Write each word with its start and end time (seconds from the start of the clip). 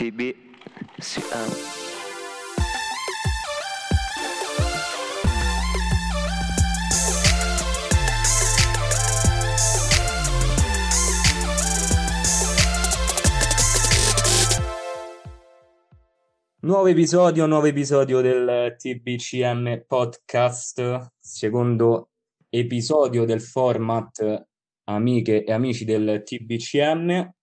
TB 0.00 0.34
sì, 0.96 1.20
ah. 1.30 1.44
Nuovo 16.60 16.86
episodio, 16.86 17.44
nuovo 17.44 17.66
episodio 17.66 18.22
del 18.22 18.76
TBCM 18.78 19.84
podcast, 19.86 21.10
secondo 21.18 22.12
episodio 22.48 23.26
del 23.26 23.42
format 23.42 24.46
amiche 24.84 25.44
e 25.44 25.52
amici 25.52 25.84
del 25.84 26.22
TBCM, 26.24 27.34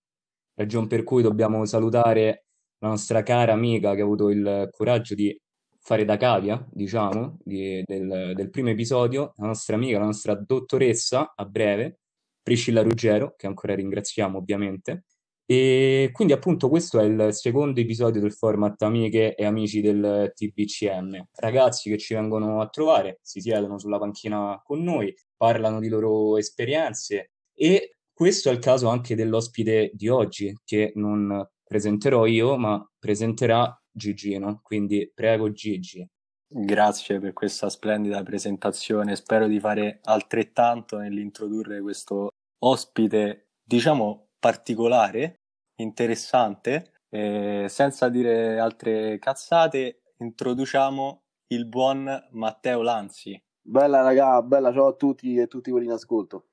ragion 0.56 0.88
per 0.88 1.04
cui 1.04 1.22
dobbiamo 1.22 1.64
salutare 1.66 2.47
la 2.80 2.90
nostra 2.90 3.24
cara 3.24 3.54
amica 3.54 3.94
che 3.96 4.02
ha 4.02 4.04
avuto 4.04 4.30
il 4.30 4.70
coraggio 4.72 5.16
di 5.16 5.38
fare 5.80 6.04
da 6.04 6.18
cavia, 6.18 6.66
diciamo, 6.70 7.38
di, 7.44 7.82
del, 7.86 8.34
del 8.36 8.50
primo 8.50 8.70
episodio, 8.70 9.34
la 9.38 9.48
nostra 9.48 9.76
amica, 9.76 10.00
la 10.00 10.06
nostra 10.06 10.36
dottoressa 10.36 11.34
a 11.36 11.46
breve, 11.46 12.00
Priscilla 12.44 12.82
Ruggero, 12.82 13.36
che 13.38 13.48
ancora 13.48 13.74
ringraziamo 13.76 14.38
ovviamente. 14.38 15.06
E 15.50 16.10
quindi 16.12 16.34
appunto 16.34 16.68
questo 16.68 17.00
è 17.00 17.06
il 17.06 17.34
secondo 17.34 17.80
episodio 17.80 18.20
del 18.20 18.34
format 18.34 18.82
Amiche 18.82 19.34
e 19.34 19.46
Amici 19.46 19.80
del 19.80 20.34
TBCM. 20.36 21.28
Ragazzi 21.36 21.90
che 21.90 21.98
ci 21.98 22.14
vengono 22.16 22.60
a 22.60 22.68
trovare, 22.68 23.20
si 23.22 23.40
siedono 23.40 23.80
sulla 23.80 23.98
panchina 23.98 24.62
con 24.62 24.84
noi, 24.84 25.16
parlano 25.38 25.80
di 25.80 25.88
loro 25.88 26.38
esperienze 26.38 27.32
e 27.54 27.96
questo 28.12 28.50
è 28.50 28.52
il 28.52 28.60
caso 28.60 28.90
anche 28.90 29.16
dell'ospite 29.16 29.92
di 29.94 30.10
oggi 30.10 30.54
che 30.66 30.92
non 30.96 31.48
presenterò 31.68 32.26
io 32.26 32.58
ma 32.58 32.84
presenterà 32.98 33.76
Gigino, 33.92 34.62
quindi 34.64 35.12
prego 35.14 35.52
Gigi. 35.52 36.08
Grazie 36.50 37.20
per 37.20 37.34
questa 37.34 37.70
splendida 37.70 38.24
presentazione, 38.24 39.16
spero 39.16 39.48
di 39.48 39.60
fare 39.60 40.00
altrettanto 40.04 40.98
nell'introdurre 40.98 41.82
questo 41.82 42.30
ospite, 42.60 43.50
diciamo 43.64 44.30
particolare, 44.40 45.42
interessante. 45.82 46.94
E 47.10 47.68
senza 47.70 48.10
dire 48.10 48.60
altre 48.60 49.18
cazzate, 49.18 50.02
introduciamo 50.18 51.24
il 51.48 51.66
buon 51.66 52.28
Matteo 52.32 52.82
Lanzi. 52.82 53.42
Bella 53.62 54.02
raga, 54.02 54.42
bella, 54.42 54.74
ciao 54.74 54.88
a 54.88 54.94
tutti 54.94 55.36
e 55.36 55.48
tutti 55.48 55.72
quelli 55.72 55.86
in 55.86 55.92
ascolto. 55.92 56.48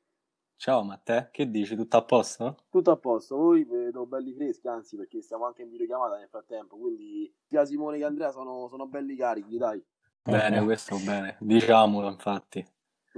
Ciao 0.56 0.82
Matteo, 0.82 1.28
che 1.30 1.50
dici? 1.50 1.76
Tutto 1.76 1.96
a 1.96 2.02
posto? 2.02 2.56
Tutto 2.70 2.90
a 2.90 2.96
posto, 2.96 3.36
voi 3.36 3.64
vedo 3.64 4.06
belli 4.06 4.32
freschi, 4.32 4.68
anzi 4.68 4.96
perché 4.96 5.20
stiamo 5.20 5.46
anche 5.46 5.62
in 5.62 5.70
videochiamata 5.70 6.16
nel 6.16 6.28
frattempo, 6.28 6.76
quindi 6.76 7.32
sia 7.46 7.64
Simone 7.64 7.98
che 7.98 8.04
Andrea 8.04 8.30
sono, 8.30 8.68
sono 8.68 8.86
belli 8.86 9.16
carichi, 9.16 9.58
dai. 9.58 9.82
Bene, 10.22 10.62
questo 10.64 10.96
bene, 11.04 11.36
diciamolo 11.40 12.08
infatti 12.08 12.66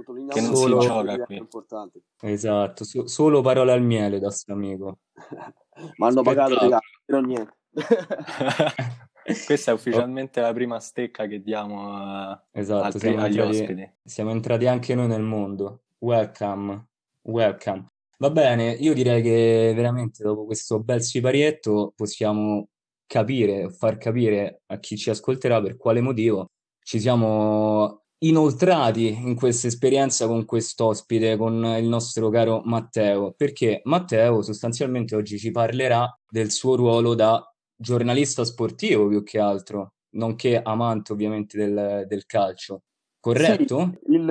che 0.03 0.41
non 0.41 0.55
solo... 0.55 0.81
si 0.81 0.87
gioca 0.87 1.23
qui. 1.23 1.37
Importante. 1.37 2.01
Esatto, 2.21 2.83
so- 2.83 3.07
solo 3.07 3.41
parole 3.41 3.71
al 3.71 3.81
miele 3.81 4.19
da 4.19 4.29
sto 4.29 4.53
amico. 4.53 4.99
Ma 5.97 6.07
hanno 6.07 6.21
pagato 6.21 6.57
regalo, 6.59 6.81
però 7.05 7.19
niente. 7.21 7.55
Questa 9.45 9.71
è 9.71 9.73
ufficialmente 9.73 10.39
oh. 10.39 10.43
la 10.43 10.53
prima 10.53 10.79
stecca 10.79 11.25
che 11.27 11.41
diamo 11.41 11.93
a... 11.93 12.47
esatto, 12.51 12.83
altri, 12.85 12.99
siamo 12.99 13.23
agli 13.23 13.37
entrati, 13.37 13.61
ospiti. 13.61 13.91
Siamo 14.03 14.31
entrati 14.31 14.67
anche 14.67 14.95
noi 14.95 15.07
nel 15.07 15.21
mondo. 15.21 15.83
Welcome, 15.99 16.87
welcome. 17.27 17.87
Va 18.19 18.31
bene, 18.31 18.71
io 18.71 18.93
direi 18.93 19.21
che 19.21 19.73
veramente 19.75 20.23
dopo 20.23 20.45
questo 20.45 20.79
bel 20.81 21.01
siparietto 21.03 21.93
possiamo 21.95 22.69
capire, 23.05 23.69
far 23.69 23.97
capire 23.97 24.61
a 24.67 24.79
chi 24.79 24.97
ci 24.97 25.09
ascolterà 25.09 25.61
per 25.61 25.77
quale 25.77 26.01
motivo 26.01 26.47
ci 26.81 26.99
siamo 26.99 28.03
inoltrati 28.19 29.09
in 29.09 29.35
questa 29.35 29.67
esperienza 29.67 30.25
con 30.25 30.45
quest'ospite, 30.45 31.37
con 31.37 31.63
il 31.77 31.87
nostro 31.87 32.29
caro 32.29 32.61
Matteo, 32.65 33.33
perché 33.33 33.81
Matteo 33.83 34.41
sostanzialmente 34.41 35.15
oggi 35.15 35.37
ci 35.37 35.51
parlerà 35.51 36.11
del 36.27 36.51
suo 36.51 36.75
ruolo 36.75 37.13
da 37.13 37.41
giornalista 37.75 38.43
sportivo 38.43 39.07
più 39.07 39.21
che 39.23 39.39
altro, 39.39 39.93
nonché 40.15 40.59
amante 40.59 41.11
ovviamente 41.11 41.57
del, 41.57 42.05
del 42.07 42.25
calcio. 42.25 42.81
Corretto? 43.19 43.97
Sì, 44.03 44.13
il, 44.13 44.29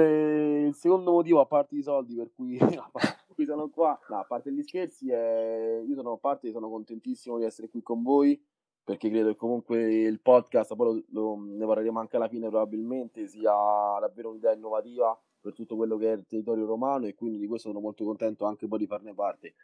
il, 0.66 0.74
secondo 0.74 1.12
motivo, 1.12 1.40
a 1.40 1.46
parte 1.46 1.76
i 1.76 1.82
soldi 1.82 2.14
per 2.14 2.30
cui, 2.34 2.56
per 2.58 3.24
cui 3.34 3.44
sono 3.44 3.68
qua, 3.68 3.98
no, 4.08 4.18
a 4.18 4.24
parte 4.24 4.52
gli 4.52 4.62
scherzi, 4.62 5.10
è, 5.10 5.82
io 5.86 5.94
sono 5.94 6.12
a 6.12 6.18
parte, 6.18 6.50
sono 6.50 6.68
contentissimo 6.68 7.38
di 7.38 7.44
essere 7.44 7.68
qui 7.68 7.82
con 7.82 8.02
voi 8.02 8.40
perché 8.86 9.10
credo 9.10 9.30
che 9.30 9.36
comunque 9.36 9.92
il 10.04 10.20
podcast, 10.20 10.76
poi 10.76 11.04
lo, 11.08 11.20
lo, 11.20 11.36
ne 11.44 11.66
parleremo 11.66 11.98
anche 11.98 12.14
alla 12.14 12.28
fine 12.28 12.48
probabilmente, 12.48 13.26
sia 13.26 13.50
davvero 13.98 14.30
un'idea 14.30 14.52
innovativa 14.52 15.20
per 15.40 15.54
tutto 15.54 15.74
quello 15.74 15.96
che 15.96 16.12
è 16.12 16.14
il 16.14 16.24
territorio 16.24 16.66
romano 16.66 17.06
e 17.06 17.16
quindi 17.16 17.38
di 17.38 17.48
questo 17.48 17.68
sono 17.70 17.80
molto 17.80 18.04
contento 18.04 18.44
anche 18.44 18.68
poi 18.68 18.78
di 18.78 18.86
farne 18.86 19.12
parte. 19.12 19.54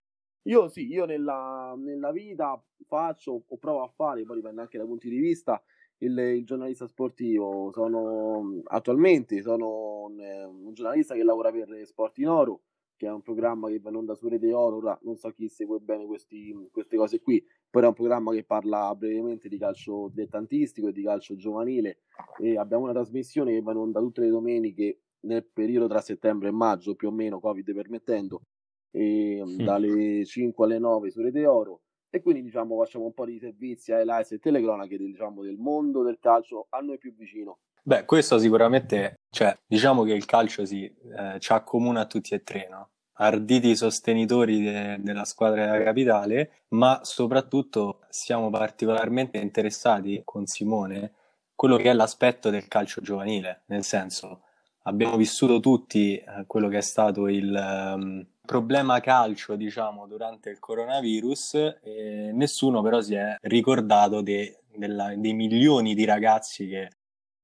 Io 0.47 0.67
sì, 0.67 0.89
io 0.89 1.05
nella, 1.05 1.73
nella 1.77 2.11
vita 2.11 2.61
faccio 2.89 3.45
o 3.47 3.57
provo 3.59 3.85
a 3.85 3.93
fare, 3.95 4.25
poi 4.25 4.37
dipende 4.39 4.61
anche 4.61 4.77
dai 4.77 4.89
punti 4.89 5.09
di 5.09 5.19
vista, 5.19 5.63
il, 6.03 6.19
il 6.19 6.45
giornalista 6.45 6.87
sportivo. 6.87 7.71
Sono 7.73 8.61
attualmente 8.65 9.43
sono 9.43 10.05
un, 10.05 10.19
un 10.65 10.73
giornalista 10.73 11.15
che 11.15 11.23
lavora 11.23 11.51
per 11.51 11.83
Sport 11.85 12.19
in 12.19 12.29
Oro, 12.29 12.63
che 12.97 13.07
è 13.07 13.11
un 13.11 13.23
programma 13.23 13.69
che 13.69 13.81
va 13.81 13.91
in 13.91 13.97
onda 13.97 14.15
su 14.15 14.29
Rete 14.29 14.53
Oro, 14.53 14.77
ora 14.77 14.99
non 15.03 15.17
so 15.17 15.31
chi 15.31 15.49
segue 15.49 15.79
bene 15.79 16.07
questi, 16.07 16.55
queste 16.71 16.97
cose 16.97 17.21
qui, 17.21 17.45
però 17.69 17.87
è 17.87 17.89
un 17.89 17.95
programma 17.95 18.33
che 18.33 18.45
parla 18.45 18.95
brevemente 18.95 19.49
di 19.49 19.59
calcio 19.59 20.09
dilettantistico 20.13 20.89
e 20.89 20.93
di 20.93 21.03
calcio 21.03 21.35
giovanile 21.35 22.03
e 22.41 22.57
abbiamo 22.57 22.85
una 22.85 22.93
trasmissione 22.93 23.53
che 23.53 23.63
va 23.63 23.73
in 23.73 23.79
onda 23.79 24.01
tutte 24.01 24.21
le 24.21 24.29
domeniche 24.29 25.01
nel 25.23 25.45
periodo 25.45 25.89
tra 25.89 26.01
settembre 26.01 26.49
e 26.49 26.53
maggio, 26.53 26.95
più 26.95 27.09
o 27.09 27.13
meno, 27.13 27.41
Covid 27.41 27.73
permettendo, 27.73 28.43
e, 28.91 29.43
sì. 29.47 29.63
dalle 29.65 30.25
5 30.25 30.65
alle 30.65 30.79
9 30.79 31.11
su 31.11 31.23
Rete 31.23 31.47
Oro 31.47 31.81
e 32.15 32.21
quindi 32.21 32.43
diciamo 32.43 32.77
facciamo 32.77 33.07
un 33.07 33.15
po' 33.15 33.25
di 33.25 33.39
servizi 33.39 33.91
ai 33.91 34.05
live 34.05 34.29
e 34.29 34.39
telecronache 34.39 34.99
diciamo, 34.99 35.43
del 35.43 35.57
mondo 35.57 36.03
del 36.03 36.19
calcio 36.21 36.67
a 36.69 36.81
noi 36.81 36.99
più 36.99 37.15
vicino. 37.17 37.61
Beh, 37.83 38.05
questo 38.05 38.39
sicuramente, 38.39 39.21
cioè, 39.31 39.57
diciamo 39.67 40.05
che 40.05 40.13
il 40.13 40.27
calcio 40.27 40.67
si 40.67 40.85
eh, 40.85 41.41
ci 41.41 41.53
accomuna 41.53 42.05
tutti 42.05 42.35
e 42.35 42.43
tre, 42.43 42.69
no? 42.71 42.91
arditi 43.15 43.75
sostenitori 43.75 44.61
de- 44.61 44.99
della 45.01 45.25
squadra 45.25 45.65
della 45.65 45.83
capitale, 45.83 46.65
ma 46.69 47.01
soprattutto 47.03 48.01
siamo 48.11 48.51
particolarmente 48.51 49.39
interessati 49.39 50.21
con 50.23 50.45
Simone 50.45 51.15
quello 51.55 51.77
che 51.77 51.91
è 51.91 51.95
l'aspetto 51.95 52.51
del 52.51 52.69
calcio 52.69 53.01
giovanile, 53.01 53.63
nel 53.67 53.85
senso 53.85 54.43
abbiamo 54.83 55.17
vissuto 55.17 55.61
tutti 55.61 56.17
eh, 56.17 56.45
quello 56.47 56.69
che 56.69 56.79
è 56.79 56.83
stato 56.83 57.29
il 57.29 57.55
um, 57.55 58.27
problema 58.53 59.01
calcio, 59.01 59.57
diciamo, 59.57 60.07
durante 60.07 60.51
il 60.51 60.59
coronavirus 60.59 61.55
e 61.83 62.31
nessuno 62.35 62.83
però 62.83 63.01
si 63.01 63.15
è 63.15 63.37
ricordato 63.41 64.21
de- 64.21 64.59
della- 64.77 65.15
dei 65.17 65.33
milioni 65.33 65.95
di 65.95 66.05
ragazzi 66.05 66.69
che, 66.69 66.91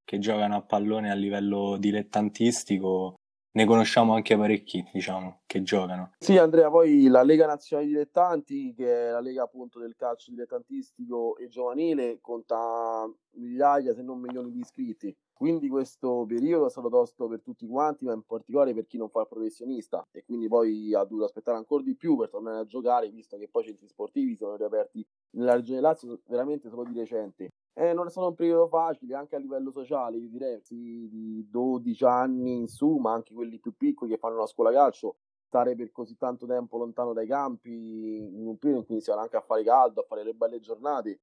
che 0.04 0.18
giocano 0.18 0.56
a 0.56 0.62
pallone 0.62 1.10
a 1.10 1.14
livello 1.14 1.78
dilettantistico 1.78 3.14
ne 3.50 3.64
conosciamo 3.64 4.14
anche 4.14 4.36
parecchi, 4.36 4.86
diciamo, 4.92 5.40
che 5.46 5.62
giocano. 5.62 6.12
Sì, 6.18 6.36
Andrea, 6.36 6.68
poi 6.70 7.08
la 7.08 7.22
Lega 7.22 7.46
Nazionale 7.46 7.88
Dilettanti, 7.88 8.74
che 8.74 9.08
è 9.08 9.10
la 9.10 9.20
lega 9.20 9.42
appunto 9.44 9.80
del 9.80 9.96
calcio 9.96 10.30
dilettantistico 10.30 11.36
e 11.38 11.48
giovanile, 11.48 12.18
conta 12.20 13.10
migliaia 13.36 13.94
se 13.94 14.02
non 14.02 14.20
milioni 14.20 14.52
di 14.52 14.60
iscritti. 14.60 15.16
Quindi 15.38 15.68
questo 15.68 16.24
periodo 16.26 16.66
è 16.66 16.70
stato 16.70 16.88
tosto 16.88 17.28
per 17.28 17.42
tutti 17.42 17.64
quanti, 17.68 18.04
ma 18.04 18.12
in 18.12 18.24
particolare 18.24 18.74
per 18.74 18.88
chi 18.88 18.96
non 18.96 19.08
fa 19.08 19.20
il 19.20 19.28
professionista 19.28 20.04
e 20.10 20.24
quindi 20.24 20.48
poi 20.48 20.92
ha 20.94 21.04
dovuto 21.04 21.26
aspettare 21.26 21.56
ancora 21.56 21.84
di 21.84 21.94
più 21.94 22.16
per 22.16 22.28
tornare 22.28 22.58
a 22.58 22.66
giocare, 22.66 23.08
visto 23.08 23.38
che 23.38 23.46
poi 23.46 23.62
i 23.62 23.66
centri 23.66 23.86
sportivi 23.86 24.34
sono 24.34 24.56
riaperti 24.56 25.06
nella 25.36 25.54
regione 25.54 25.78
Lazio 25.80 26.18
veramente 26.26 26.68
solo 26.68 26.82
di 26.82 26.98
recente. 26.98 27.52
Eh, 27.72 27.92
non 27.92 28.08
è 28.08 28.10
stato 28.10 28.26
un 28.26 28.34
periodo 28.34 28.66
facile 28.66 29.14
anche 29.14 29.36
a 29.36 29.38
livello 29.38 29.70
sociale, 29.70 30.16
io 30.16 30.28
direi, 30.28 30.60
di 30.66 31.46
12 31.48 32.04
anni 32.04 32.56
in 32.56 32.66
su, 32.66 32.96
ma 32.96 33.12
anche 33.12 33.32
quelli 33.32 33.60
più 33.60 33.76
piccoli 33.76 34.10
che 34.10 34.18
fanno 34.18 34.38
la 34.38 34.46
scuola 34.46 34.72
calcio, 34.72 35.18
stare 35.46 35.76
per 35.76 35.92
così 35.92 36.16
tanto 36.16 36.46
tempo 36.46 36.78
lontano 36.78 37.12
dai 37.12 37.28
campi, 37.28 37.70
in 37.70 38.44
un 38.44 38.58
periodo 38.58 38.80
in 38.80 38.86
cui 38.86 38.94
iniziano 38.96 39.20
anche 39.20 39.36
a 39.36 39.40
fare 39.40 39.62
caldo, 39.62 40.00
a 40.00 40.04
fare 40.04 40.24
le 40.24 40.34
belle 40.34 40.58
giornate, 40.58 41.20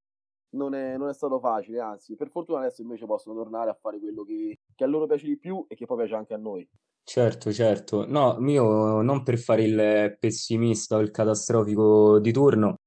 non 0.51 0.73
è, 0.73 0.97
non 0.97 1.09
è, 1.09 1.13
stato 1.13 1.39
facile, 1.39 1.79
anzi, 1.79 2.15
per 2.15 2.29
fortuna 2.29 2.59
adesso 2.59 2.81
invece 2.81 3.05
possono 3.05 3.35
tornare 3.35 3.69
a 3.69 3.77
fare 3.79 3.99
quello 3.99 4.23
che, 4.23 4.59
che, 4.73 4.83
a 4.83 4.87
loro 4.87 5.05
piace 5.05 5.27
di 5.27 5.37
più 5.37 5.65
e 5.67 5.75
che 5.75 5.85
poi 5.85 5.97
piace 5.97 6.15
anche 6.15 6.33
a 6.33 6.37
noi. 6.37 6.67
Certo, 7.03 7.51
certo. 7.51 8.05
No, 8.07 8.37
io 8.47 9.01
non 9.01 9.23
per 9.23 9.37
fare 9.37 9.63
il 9.63 10.17
pessimista 10.19 10.95
o 10.95 10.99
il 10.99 11.11
catastrofico 11.11 12.19
di 12.19 12.31
turno, 12.31 12.79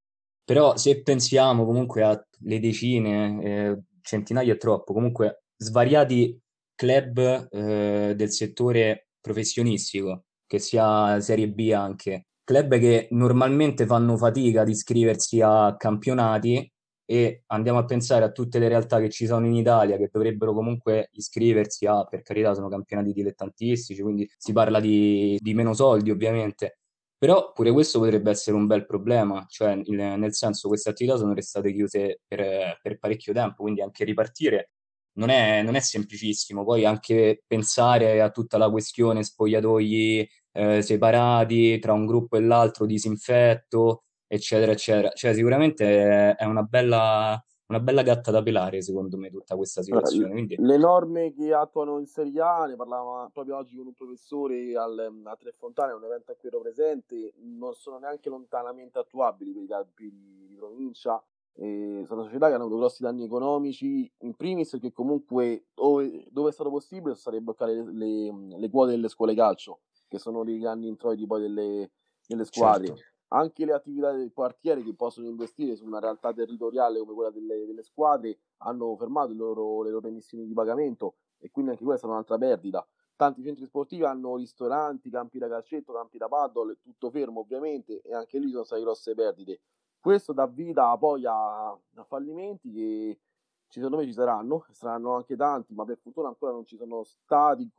però 0.43 0.75
se 0.75 1.01
pensiamo 1.03 1.65
comunque 1.65 2.03
alle 2.03 2.59
decine, 2.59 3.43
eh, 3.43 3.83
centinaia 4.01 4.53
è 4.53 4.57
troppo, 4.57 4.93
comunque 4.93 5.43
svariati 5.55 6.37
club 6.75 7.47
eh, 7.51 8.13
del 8.15 8.31
settore 8.31 9.09
professionistico, 9.21 10.23
che 10.47 10.59
sia 10.59 11.19
Serie 11.21 11.49
B 11.49 11.71
anche, 11.73 12.27
club 12.43 12.77
che 12.79 13.09
normalmente 13.11 13.85
fanno 13.85 14.17
fatica 14.17 14.61
ad 14.61 14.69
iscriversi 14.69 15.39
a 15.41 15.75
campionati 15.77 16.67
e 17.11 17.41
andiamo 17.47 17.79
a 17.79 17.85
pensare 17.85 18.23
a 18.23 18.31
tutte 18.31 18.59
le 18.59 18.67
realtà 18.67 18.99
che 18.99 19.09
ci 19.09 19.25
sono 19.25 19.47
in 19.47 19.55
Italia 19.55 19.97
che 19.97 20.09
dovrebbero 20.11 20.53
comunque 20.53 21.09
iscriversi 21.13 21.87
a, 21.87 22.03
per 22.03 22.21
carità, 22.21 22.53
sono 22.53 22.69
campionati 22.69 23.13
dilettantistici, 23.13 23.99
quindi 24.03 24.29
si 24.37 24.53
parla 24.53 24.79
di, 24.79 25.35
di 25.41 25.55
meno 25.55 25.73
soldi 25.73 26.11
ovviamente, 26.11 26.81
però 27.17 27.51
pure 27.51 27.71
questo 27.71 27.97
potrebbe 27.97 28.29
essere 28.29 28.55
un 28.55 28.67
bel 28.67 28.85
problema, 28.85 29.43
cioè 29.49 29.71
il, 29.85 29.95
nel 29.95 30.35
senso 30.35 30.67
queste 30.67 30.91
attività 30.91 31.17
sono 31.17 31.33
restate 31.33 31.73
chiuse 31.73 32.21
per, 32.27 32.77
per 32.79 32.99
parecchio 32.99 33.33
tempo, 33.33 33.63
quindi 33.63 33.81
anche 33.81 34.03
ripartire 34.03 34.73
non 35.13 35.29
è, 35.29 35.63
non 35.63 35.75
è, 35.75 35.79
semplicissimo. 35.79 36.63
Poi 36.63 36.85
anche 36.85 37.43
pensare 37.47 38.21
a 38.21 38.29
tutta 38.29 38.57
la 38.57 38.69
questione 38.69 39.23
spogliatoi 39.23 40.29
eh, 40.51 40.81
separati 40.83 41.79
tra 41.79 41.93
un 41.93 42.05
gruppo 42.05 42.37
e 42.37 42.41
l'altro, 42.41 42.85
disinfetto, 42.85 44.03
eccetera, 44.29 44.71
eccetera. 44.71 45.09
Cioè, 45.09 45.33
sicuramente 45.33 46.35
è 46.35 46.45
una 46.45 46.61
bella, 46.61 47.43
una 47.67 47.79
bella 47.79 48.03
gatta 48.03 48.31
da 48.31 48.43
pelare, 48.43 48.81
secondo 48.81 49.17
me, 49.17 49.31
tutta 49.31 49.55
questa 49.55 49.81
situazione. 49.81 50.31
Quindi... 50.31 50.55
Le 50.57 50.77
norme 50.77 51.33
che 51.33 51.51
attuano 51.51 51.99
in 51.99 52.05
Serie 52.05 52.39
A, 52.41 52.65
ne 52.65 52.75
parlava 52.75 53.29
proprio 53.33 53.57
oggi 53.57 53.75
con 53.75 53.87
un 53.87 53.93
professore 53.93 54.75
al, 54.77 55.21
a 55.23 55.35
Tre 55.35 55.53
Fontane, 55.57 55.93
un 55.93 56.03
evento 56.03 56.31
a 56.31 56.35
cui 56.35 56.47
ero 56.47 56.61
presente, 56.61 57.33
non 57.37 57.73
sono 57.73 57.97
neanche 57.97 58.29
lontanamente 58.29 58.99
attuabili 58.99 59.51
per 59.51 59.63
i 59.63 59.67
campi 59.67 60.09
di, 60.11 60.55
provincia. 60.55 61.21
E 61.53 62.03
sono 62.05 62.23
società 62.23 62.47
che 62.47 62.53
hanno 62.53 62.65
avuto 62.65 62.79
grossi 62.79 63.01
danni 63.01 63.23
economici, 63.23 64.09
in 64.19 64.35
primis 64.35 64.69
perché 64.69 64.91
comunque 64.93 65.65
dove, 65.73 66.25
dove 66.29 66.49
è 66.49 66.53
stato 66.53 66.69
possibile 66.69 67.15
sono 67.15 67.35
state 67.37 67.41
bloccare 67.41 67.73
le, 67.73 67.91
le, 67.91 68.57
le, 68.57 68.69
quote 68.69 68.91
delle 68.91 69.09
scuole 69.09 69.33
calcio, 69.35 69.79
che 70.07 70.19
sono 70.19 70.43
dei 70.43 70.59
grandi 70.59 70.87
introiti 70.87 71.25
poi 71.25 71.41
delle, 71.41 71.91
delle 72.27 72.45
squadre. 72.45 72.87
Certo 72.87 73.17
anche 73.29 73.65
le 73.65 73.73
attività 73.73 74.11
del 74.11 74.31
quartiere 74.33 74.83
che 74.83 74.93
possono 74.95 75.27
investire 75.27 75.75
su 75.75 75.85
una 75.85 75.99
realtà 75.99 76.33
territoriale 76.33 76.99
come 76.99 77.13
quella 77.13 77.31
delle, 77.31 77.65
delle 77.65 77.83
squadre 77.83 78.39
hanno 78.57 78.95
fermato 78.95 79.33
loro, 79.33 79.83
le 79.83 79.91
loro 79.91 80.07
emissioni 80.07 80.45
di 80.45 80.53
pagamento 80.53 81.15
e 81.37 81.51
quindi 81.51 81.71
anche 81.71 81.83
questa 81.83 82.07
è 82.07 82.09
un'altra 82.09 82.37
perdita. 82.37 82.85
Tanti 83.15 83.43
centri 83.43 83.65
sportivi 83.65 84.03
hanno 84.03 84.37
ristoranti, 84.37 85.09
campi 85.09 85.39
da 85.39 85.49
calcetto, 85.49 85.93
campi 85.93 86.17
da 86.17 86.27
paddle, 86.27 86.77
tutto 86.81 87.09
fermo 87.09 87.41
ovviamente 87.41 88.01
e 88.01 88.13
anche 88.13 88.39
lì 88.39 88.49
sono 88.49 88.63
state 88.63 88.81
grosse 88.81 89.13
perdite. 89.13 89.59
Questo 89.99 90.31
dà 90.31 90.47
vita 90.47 90.97
poi 90.97 91.25
a, 91.25 91.67
a 91.69 92.03
fallimenti 92.07 92.71
che 92.71 93.19
secondo 93.67 93.97
me 93.97 94.05
ci 94.05 94.13
saranno, 94.13 94.65
saranno 94.71 95.15
anche 95.15 95.35
tanti, 95.35 95.73
ma 95.73 95.83
per 95.83 95.97
fortuna 95.97 96.29
ancora 96.29 96.53
non 96.53 96.65
ci 96.65 96.77
sono 96.77 97.03
stati 97.03 97.69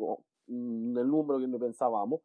nel 0.44 1.06
numero 1.06 1.38
che 1.38 1.46
noi 1.46 1.58
pensavamo 1.58 2.20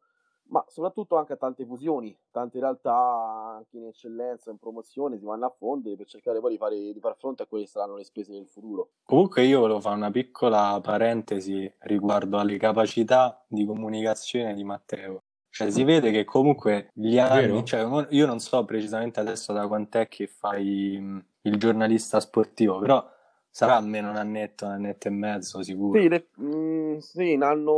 ma 0.48 0.64
soprattutto 0.68 1.16
anche 1.16 1.32
a 1.32 1.36
tante 1.36 1.64
fusioni, 1.64 2.16
tante 2.30 2.58
realtà 2.58 3.56
anche 3.56 3.76
in 3.76 3.86
eccellenza, 3.86 4.50
in 4.50 4.58
promozione 4.58 5.18
si 5.18 5.24
vanno 5.24 5.46
a 5.46 5.54
fondere 5.56 5.96
per 5.96 6.06
cercare 6.06 6.40
poi 6.40 6.52
di, 6.52 6.56
fare, 6.58 6.76
di 6.76 7.00
far 7.00 7.16
fronte 7.16 7.42
a 7.42 7.46
quelle 7.46 7.64
che 7.64 7.70
saranno 7.70 7.96
le 7.96 8.04
spese 8.04 8.32
del 8.32 8.46
futuro. 8.46 8.90
Comunque 9.04 9.44
io 9.44 9.60
volevo 9.60 9.80
fare 9.80 9.96
una 9.96 10.10
piccola 10.10 10.80
parentesi 10.80 11.70
riguardo 11.80 12.38
alle 12.38 12.56
capacità 12.58 13.44
di 13.48 13.64
comunicazione 13.64 14.54
di 14.54 14.64
Matteo. 14.64 15.22
Cioè 15.56 15.70
si 15.70 15.84
vede 15.84 16.10
che 16.10 16.24
comunque 16.24 16.90
gli 16.92 17.18
anni, 17.18 17.64
cioè, 17.64 18.06
io 18.10 18.26
non 18.26 18.40
so 18.40 18.62
precisamente 18.66 19.20
adesso 19.20 19.54
da 19.54 19.66
quant'è 19.66 20.06
che 20.06 20.26
fai 20.26 21.24
il 21.40 21.56
giornalista 21.56 22.20
sportivo, 22.20 22.78
però 22.78 23.02
sarà 23.56 23.76
almeno 23.76 24.10
un 24.10 24.16
annetto, 24.16 24.66
un 24.66 24.72
annetto 24.72 25.08
e 25.08 25.10
mezzo 25.12 25.62
sicuro. 25.62 25.98
Sì, 25.98 26.10
le, 26.10 26.28
mh, 26.34 26.56
mm, 26.56 26.96
sì 26.98 27.32
un 27.32 27.42
anno, 27.42 27.72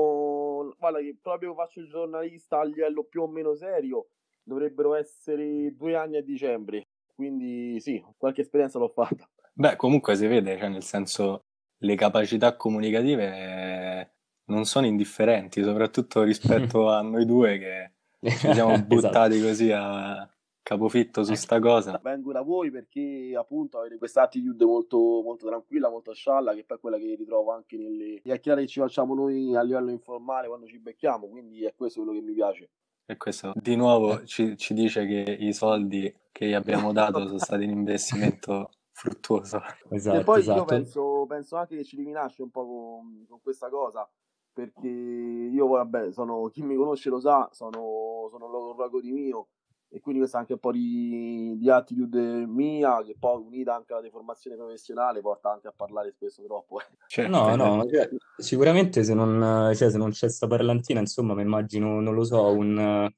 guarda 0.76 0.99
che 0.99 1.17
proprio 1.20 1.55
faccio 1.55 1.81
il 1.81 1.88
giornalista 1.88 2.61
a 2.61 2.65
livello 2.65 3.05
più 3.05 3.23
o 3.23 3.29
meno 3.29 3.55
serio, 3.55 4.09
dovrebbero 4.43 4.94
essere 4.94 5.75
due 5.76 5.94
anni 5.97 6.17
a 6.17 6.23
dicembre, 6.23 6.88
quindi 7.15 7.81
sì, 7.81 8.05
qualche 8.17 8.43
esperienza 8.43 8.79
l'ho 8.79 8.88
fatta. 8.88 9.29
Beh, 9.53 9.76
comunque 9.76 10.15
si 10.17 10.26
vede, 10.26 10.56
cioè 10.56 10.69
nel 10.69 10.82
senso 10.82 11.44
le 11.79 11.94
capacità 11.94 12.56
comunicative 12.56 14.12
non 14.47 14.65
sono 14.65 14.87
indifferenti, 14.87 15.62
soprattutto 15.62 16.23
rispetto 16.23 16.88
a 16.91 17.03
noi 17.03 17.25
due 17.25 17.59
che 17.59 17.93
ci 18.31 18.53
siamo 18.53 18.79
buttati 18.82 19.35
esatto. 19.35 19.49
così 19.49 19.73
a, 19.73 20.29
capofitto 20.69 21.25
su 21.25 21.32
sta 21.32 21.59
cosa. 21.61 21.99
Vengo 22.03 22.31
da 22.31 22.43
voi 22.43 22.70
perché 22.70 23.32
appunto 23.35 23.79
avete 23.79 23.97
questa 23.97 24.23
attitude 24.23 24.67
molto, 24.67 24.99
molto 24.99 25.47
tranquilla, 25.47 25.88
molto 25.88 26.12
scialla, 26.12 26.53
che 26.53 26.65
poi 26.65 26.76
è 26.76 26.81
quella 26.81 26.99
che 26.99 27.15
ritrovo 27.15 27.53
anche 27.53 27.79
nelle 27.79 28.20
chiacchierate 28.20 28.67
che 28.67 28.69
ci 28.69 28.81
facciamo 28.81 29.15
noi 29.15 29.56
a 29.56 29.62
livello 29.62 29.91
informale 29.91 30.47
quando 30.47 30.67
ci 30.67 30.79
becchiamo, 30.79 31.26
quindi 31.26 31.65
è 31.65 31.75
questo 31.75 32.03
quello 32.03 32.19
che 32.19 32.23
mi 32.23 32.35
piace. 32.35 32.70
E 33.06 33.17
questo 33.17 33.53
di 33.55 33.76
nuovo 33.76 34.23
ci, 34.26 34.59
ci 34.59 34.75
dice 34.75 35.06
che 35.06 35.38
i 35.41 35.55
soldi 35.55 36.15
che 36.31 36.47
gli 36.49 36.53
abbiamo 36.53 36.93
dato 36.93 37.26
sono 37.26 37.38
stati 37.38 37.64
un 37.64 37.71
investimento 37.71 38.69
fruttuoso. 38.93 39.62
Esatto, 39.88 40.21
e 40.21 40.23
poi 40.23 40.41
esatto. 40.41 40.59
io 40.59 40.64
penso, 40.67 41.25
penso, 41.26 41.56
anche 41.56 41.76
che 41.76 41.85
ci 41.85 41.97
riminasce 41.97 42.43
un 42.43 42.50
po' 42.50 42.67
con, 42.67 43.25
con 43.26 43.41
questa 43.41 43.71
cosa 43.71 44.06
perché 44.53 44.88
io 44.88 45.67
vabbè 45.67 46.11
sono 46.11 46.49
chi 46.49 46.62
mi 46.62 46.75
conosce 46.75 47.11
lo 47.11 47.21
sa 47.21 47.49
sono, 47.53 48.26
sono 48.29 48.49
logo 48.49 49.00
di 49.00 49.12
mio 49.12 49.50
e 49.90 50.00
quindi 50.00 50.20
questa 50.20 50.37
è 50.37 50.40
anche 50.40 50.52
un 50.55 50.58
po' 50.58 50.73
di, 50.73 51.56
di 51.56 51.70
attitude 51.70 52.46
mia 52.46 53.02
che 53.02 53.17
poi 53.19 53.43
unita 53.43 53.75
anche 53.75 53.94
alla 53.94 54.02
deformazione 54.02 54.56
professionale 54.56 55.20
porta 55.20 55.50
anche 55.50 55.69
a 55.69 55.73
parlare 55.75 56.12
spesso 56.12 56.43
troppo. 56.44 56.81
Certo. 57.08 57.31
No, 57.31 57.56
no, 57.56 57.87
cioè, 57.90 58.06
sicuramente 58.37 59.02
se 59.02 59.14
non, 59.14 59.73
cioè, 59.75 59.90
se 59.90 59.96
non 59.96 60.11
c'è 60.11 60.29
sta 60.29 60.46
parlantina, 60.46 61.00
insomma, 61.00 61.35
mi 61.35 61.40
immagino, 61.40 62.00
non 62.00 62.14
lo 62.14 62.23
so, 62.23 62.52
un 62.52 63.11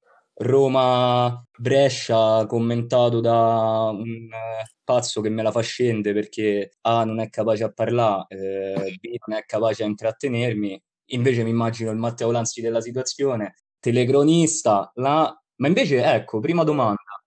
Roma-Brescia 0.43 2.47
commentato 2.47 3.21
da 3.21 3.91
un 3.93 4.29
pazzo 4.85 5.21
che 5.21 5.29
me 5.29 5.43
la 5.43 5.51
fa 5.51 5.61
scendere 5.61 6.15
perché 6.15 6.77
A 6.83 7.05
non 7.05 7.21
è 7.21 7.29
capace 7.29 7.65
a 7.65 7.73
parlare, 7.73 8.27
eh, 8.29 8.97
B 8.99 9.17
non 9.27 9.39
è 9.39 9.45
capace 9.45 9.83
a 9.83 9.87
intrattenermi, 9.87 10.81
invece 11.07 11.43
mi 11.43 11.51
immagino 11.51 11.91
il 11.91 11.99
Matteo 11.99 12.31
Lanzi 12.31 12.61
della 12.61 12.81
situazione, 12.81 13.55
telecronista, 13.81 14.93
là 14.95 15.35
ma 15.61 15.69
invece, 15.69 16.03
ecco, 16.03 16.41
prima 16.41 16.65
domanda, 16.65 17.23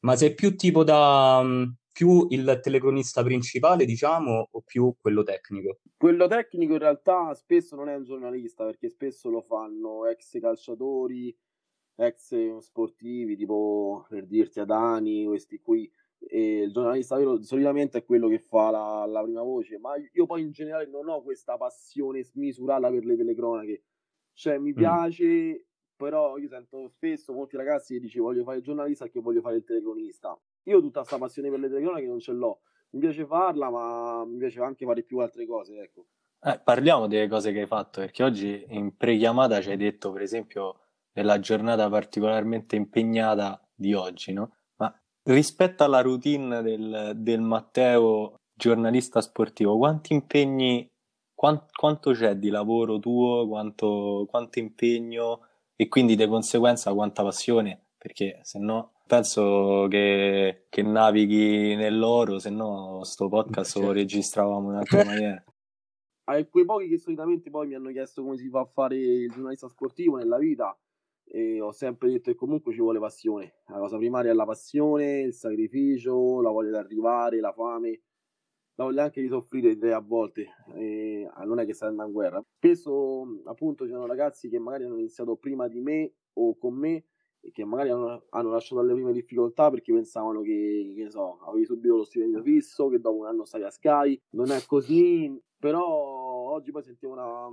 ma 0.00 0.14
sei 0.14 0.34
più 0.34 0.54
tipo 0.54 0.84
da 0.84 1.40
mm, 1.42 1.64
più 1.90 2.26
il 2.30 2.60
telecronista 2.62 3.22
principale, 3.22 3.86
diciamo, 3.86 4.48
o 4.50 4.60
più 4.60 4.94
quello 5.00 5.22
tecnico? 5.22 5.80
Quello 5.96 6.26
tecnico 6.26 6.74
in 6.74 6.78
realtà 6.78 7.34
spesso 7.34 7.76
non 7.76 7.88
è 7.88 7.94
un 7.94 8.04
giornalista, 8.04 8.64
perché 8.64 8.90
spesso 8.90 9.30
lo 9.30 9.40
fanno 9.40 10.06
ex 10.06 10.38
calciatori, 10.40 11.34
ex 11.96 12.58
sportivi, 12.58 13.34
tipo 13.36 14.04
per 14.08 14.26
dirti 14.26 14.60
Adani, 14.60 15.24
questi 15.24 15.58
qui. 15.58 15.90
E 16.18 16.64
il 16.64 16.72
giornalista 16.72 17.16
vero 17.16 17.42
solitamente 17.42 17.98
è 17.98 18.04
quello 18.04 18.28
che 18.28 18.40
fa 18.40 18.68
la, 18.70 19.06
la, 19.06 19.22
prima 19.22 19.42
voce, 19.42 19.78
ma 19.78 19.94
io 20.12 20.26
poi 20.26 20.42
in 20.42 20.50
generale 20.50 20.86
non 20.86 21.08
ho 21.08 21.22
questa 21.22 21.56
passione 21.56 22.22
smisurata 22.22 22.90
per 22.90 23.06
le 23.06 23.16
telecronache. 23.16 23.84
Cioè, 24.34 24.58
mi 24.58 24.72
mm. 24.72 24.76
piace 24.76 25.64
però 26.00 26.38
io 26.38 26.48
sento 26.48 26.88
spesso 26.88 27.34
molti 27.34 27.58
ragazzi 27.58 27.92
che 27.92 28.00
dicono 28.00 28.24
voglio 28.24 28.42
fare 28.42 28.56
il 28.56 28.62
giornalista 28.62 29.04
perché 29.04 29.20
voglio 29.20 29.42
fare 29.42 29.56
il 29.56 29.64
telecronista. 29.64 30.34
Io 30.62 30.80
tutta 30.80 31.00
questa 31.00 31.18
passione 31.18 31.50
per 31.50 31.58
le 31.58 31.68
telecronache 31.68 32.06
non 32.06 32.18
ce 32.20 32.32
l'ho. 32.32 32.60
Mi 32.92 33.00
piace 33.00 33.26
farla, 33.26 33.68
ma 33.68 34.24
mi 34.24 34.38
piace 34.38 34.62
anche 34.62 34.86
fare 34.86 35.02
più 35.02 35.18
altre 35.18 35.46
cose, 35.46 35.78
ecco. 35.78 36.06
Eh, 36.40 36.58
parliamo 36.64 37.06
delle 37.06 37.28
cose 37.28 37.52
che 37.52 37.60
hai 37.60 37.66
fatto, 37.66 38.00
perché 38.00 38.22
oggi 38.22 38.64
in 38.70 38.96
pre-chiamata 38.96 39.60
ci 39.60 39.68
hai 39.68 39.76
detto, 39.76 40.10
per 40.10 40.22
esempio, 40.22 40.80
della 41.12 41.38
giornata 41.38 41.86
particolarmente 41.90 42.76
impegnata 42.76 43.62
di 43.74 43.92
oggi, 43.92 44.32
no? 44.32 44.56
Ma 44.76 44.98
rispetto 45.24 45.84
alla 45.84 46.00
routine 46.00 46.62
del, 46.62 47.12
del 47.16 47.42
Matteo, 47.42 48.36
giornalista 48.54 49.20
sportivo, 49.20 49.76
quanti 49.76 50.14
impegni, 50.14 50.88
quant, 51.34 51.70
quanto 51.72 52.12
c'è 52.12 52.36
di 52.36 52.48
lavoro 52.48 52.98
tuo, 52.98 53.46
quanto, 53.46 54.26
quanto 54.30 54.58
impegno 54.58 55.44
e 55.80 55.88
quindi 55.88 56.14
di 56.14 56.26
conseguenza 56.26 56.92
quanta 56.92 57.22
passione, 57.22 57.86
perché 57.96 58.40
se 58.42 58.58
no 58.58 59.00
penso 59.06 59.86
che, 59.88 60.66
che 60.68 60.82
navighi 60.82 61.74
nell'oro, 61.74 62.38
se 62.38 62.50
no 62.50 63.02
sto 63.02 63.30
podcast 63.30 63.72
certo. 63.72 63.86
lo 63.86 63.94
registravamo 63.94 64.68
in 64.68 64.74
un'altra 64.74 65.04
maniera. 65.08 65.42
A 66.24 66.44
quei 66.44 66.66
pochi 66.66 66.86
che 66.86 66.98
solitamente 66.98 67.48
poi 67.48 67.66
mi 67.66 67.76
hanno 67.76 67.90
chiesto 67.92 68.22
come 68.22 68.36
si 68.36 68.50
fa 68.50 68.60
a 68.60 68.66
fare 68.66 68.94
il 68.98 69.30
giornalista 69.30 69.68
sportivo 69.68 70.18
nella 70.18 70.36
vita, 70.36 70.78
e 71.24 71.62
ho 71.62 71.72
sempre 71.72 72.10
detto 72.10 72.30
che 72.30 72.36
comunque 72.36 72.74
ci 72.74 72.80
vuole 72.80 72.98
passione. 72.98 73.62
La 73.68 73.78
cosa 73.78 73.96
primaria 73.96 74.32
è 74.32 74.34
la 74.34 74.44
passione, 74.44 75.20
il 75.20 75.32
sacrificio, 75.32 76.42
la 76.42 76.50
voglia 76.50 76.72
di 76.72 76.76
arrivare, 76.76 77.40
la 77.40 77.54
fame 77.54 78.02
la 78.80 78.86
voglia 78.86 79.02
anche 79.02 79.20
di 79.20 79.28
soffrire 79.28 79.92
a 79.92 80.00
volte, 80.00 80.54
e 80.74 81.28
non 81.44 81.58
è 81.60 81.66
che 81.66 81.74
stai 81.74 81.90
andando 81.90 82.10
in 82.10 82.16
guerra. 82.16 82.44
Spesso 82.56 83.42
appunto 83.44 83.84
ci 83.84 83.90
sono 83.90 84.06
ragazzi 84.06 84.48
che 84.48 84.58
magari 84.58 84.84
hanno 84.84 84.96
iniziato 84.96 85.36
prima 85.36 85.68
di 85.68 85.80
me 85.80 86.14
o 86.34 86.56
con 86.56 86.74
me 86.74 87.04
e 87.42 87.50
che 87.52 87.64
magari 87.64 87.90
hanno, 87.90 88.24
hanno 88.30 88.50
lasciato 88.50 88.80
le 88.82 88.94
prime 88.94 89.12
difficoltà 89.12 89.70
perché 89.70 89.92
pensavano 89.92 90.40
che, 90.40 90.94
che 90.96 91.10
so, 91.10 91.40
avevi 91.40 91.66
subito 91.66 91.96
lo 91.96 92.04
stipendio 92.04 92.42
fisso, 92.42 92.88
che 92.88 93.00
dopo 93.00 93.18
un 93.18 93.26
anno 93.26 93.44
stai 93.44 93.64
a 93.64 93.70
Sky. 93.70 94.18
Non 94.30 94.50
è 94.50 94.64
così, 94.64 95.38
però 95.58 95.84
oggi 95.84 96.70
poi 96.70 96.82
sentivo 96.82 97.12
una, 97.12 97.48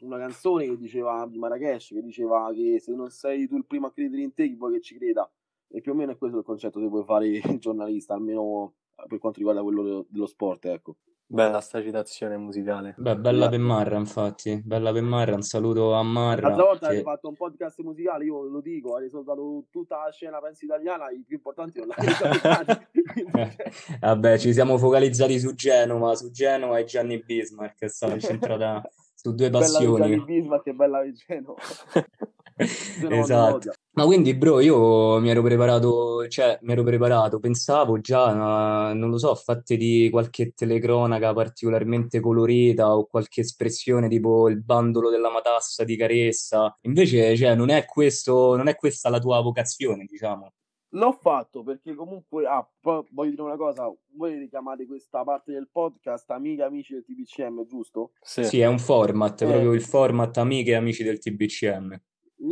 una 0.00 0.18
canzone 0.18 0.66
che 0.66 0.78
diceva 0.78 1.26
di 1.28 1.38
Marrakesh, 1.38 1.88
che 1.88 2.02
diceva 2.02 2.50
che 2.54 2.80
se 2.80 2.94
non 2.94 3.10
sei 3.10 3.46
tu 3.46 3.56
il 3.56 3.66
primo 3.66 3.88
a 3.88 3.92
credere 3.92 4.22
in 4.22 4.32
te, 4.32 4.48
chi 4.48 4.54
vuoi 4.54 4.72
che 4.72 4.80
ci 4.80 4.96
creda? 4.96 5.30
E 5.68 5.80
più 5.82 5.92
o 5.92 5.94
meno 5.94 6.12
è 6.12 6.16
questo 6.16 6.38
il 6.38 6.44
concetto 6.44 6.80
se 6.80 6.86
vuoi 6.86 7.04
fare 7.04 7.28
il 7.28 7.42
giornalista, 7.60 8.14
almeno 8.14 8.74
per 9.06 9.18
quanto 9.18 9.38
riguarda 9.38 9.62
quello 9.62 10.06
dello 10.08 10.26
sport, 10.26 10.64
ecco. 10.66 10.96
Bella 11.32 11.60
sta 11.60 11.80
citazione 11.80 12.36
musicale. 12.36 12.94
Beh, 12.98 13.16
bella 13.16 13.48
per 13.48 13.58
Marra, 13.58 13.96
infatti. 13.96 14.60
Bella 14.62 14.92
per 14.92 15.00
Marra. 15.00 15.34
Un 15.34 15.40
saluto 15.40 15.94
a 15.94 16.02
Marra. 16.02 16.48
L'altra 16.48 16.64
volta 16.64 16.80
che- 16.80 16.92
avete 16.92 17.02
fatto 17.04 17.28
un 17.28 17.34
podcast 17.34 17.80
musicale, 17.80 18.24
io 18.26 18.42
lo 18.42 18.60
dico, 18.60 18.96
hai 18.96 19.04
risoldato 19.04 19.64
tutta 19.70 20.04
la 20.04 20.10
scena, 20.12 20.40
penso, 20.40 20.66
italiana, 20.66 21.08
i 21.10 21.24
più 21.26 21.36
importanti 21.36 21.80
non 21.80 21.88
cioè, 21.96 22.76
Vabbè, 24.00 24.38
ci 24.38 24.52
siamo 24.52 24.76
focalizzati 24.76 25.38
su 25.38 25.54
Genova, 25.54 26.14
su 26.16 26.30
Genova 26.30 26.78
e 26.78 26.84
Gianni 26.84 27.18
Bismarck, 27.22 27.78
che 27.78 27.88
stava 27.88 28.12
incentrata 28.12 28.82
su 29.14 29.34
due 29.34 29.48
bella 29.48 29.66
Gianni 29.68 29.86
passioni. 29.86 30.24
Bismarck 30.24 30.66
e 30.66 30.74
bella 30.74 31.00
Vigeno. 31.00 31.54
Esatto. 33.10 33.72
Ma 33.94 34.04
quindi, 34.04 34.34
bro, 34.34 34.60
io 34.60 35.20
mi 35.20 35.28
ero 35.28 35.42
preparato, 35.42 36.26
cioè, 36.28 36.58
mi 36.62 36.72
ero 36.72 36.82
preparato, 36.82 37.38
pensavo 37.38 38.00
già, 38.00 38.34
ma 38.34 38.92
non 38.94 39.10
lo 39.10 39.18
so, 39.18 39.34
fatte 39.34 39.76
di 39.76 40.08
qualche 40.10 40.52
telecronaca 40.54 41.34
particolarmente 41.34 42.18
colorita 42.20 42.96
o 42.96 43.04
qualche 43.06 43.42
espressione 43.42 44.08
tipo 44.08 44.48
il 44.48 44.62
bandolo 44.62 45.10
della 45.10 45.30
matassa 45.30 45.84
di 45.84 45.96
Caressa. 45.96 46.74
Invece, 46.82 47.36
cioè, 47.36 47.54
non 47.54 47.68
è 47.68 47.84
questo, 47.84 48.56
non 48.56 48.68
è 48.68 48.76
questa 48.76 49.10
la 49.10 49.18
tua 49.18 49.40
vocazione, 49.42 50.06
diciamo. 50.06 50.52
L'ho 50.94 51.12
fatto 51.12 51.62
perché 51.62 51.94
comunque, 51.94 52.46
ah, 52.46 52.66
voglio 52.82 53.30
dire 53.30 53.42
una 53.42 53.56
cosa, 53.56 53.90
voi 54.14 54.46
chiamate 54.50 54.86
questa 54.86 55.22
parte 55.24 55.52
del 55.52 55.68
podcast 55.72 56.30
Amiche 56.30 56.60
e 56.60 56.64
Amici 56.64 56.92
del 56.92 57.04
TBCM, 57.04 57.66
giusto? 57.66 58.12
Sì. 58.20 58.44
Sì, 58.44 58.60
è 58.60 58.66
un 58.66 58.78
format, 58.78 59.40
Eh. 59.40 59.46
proprio 59.46 59.72
il 59.72 59.80
format 59.80 60.36
amiche 60.36 60.72
e 60.72 60.74
amici 60.74 61.02
del 61.02 61.18
TBCM. 61.18 61.98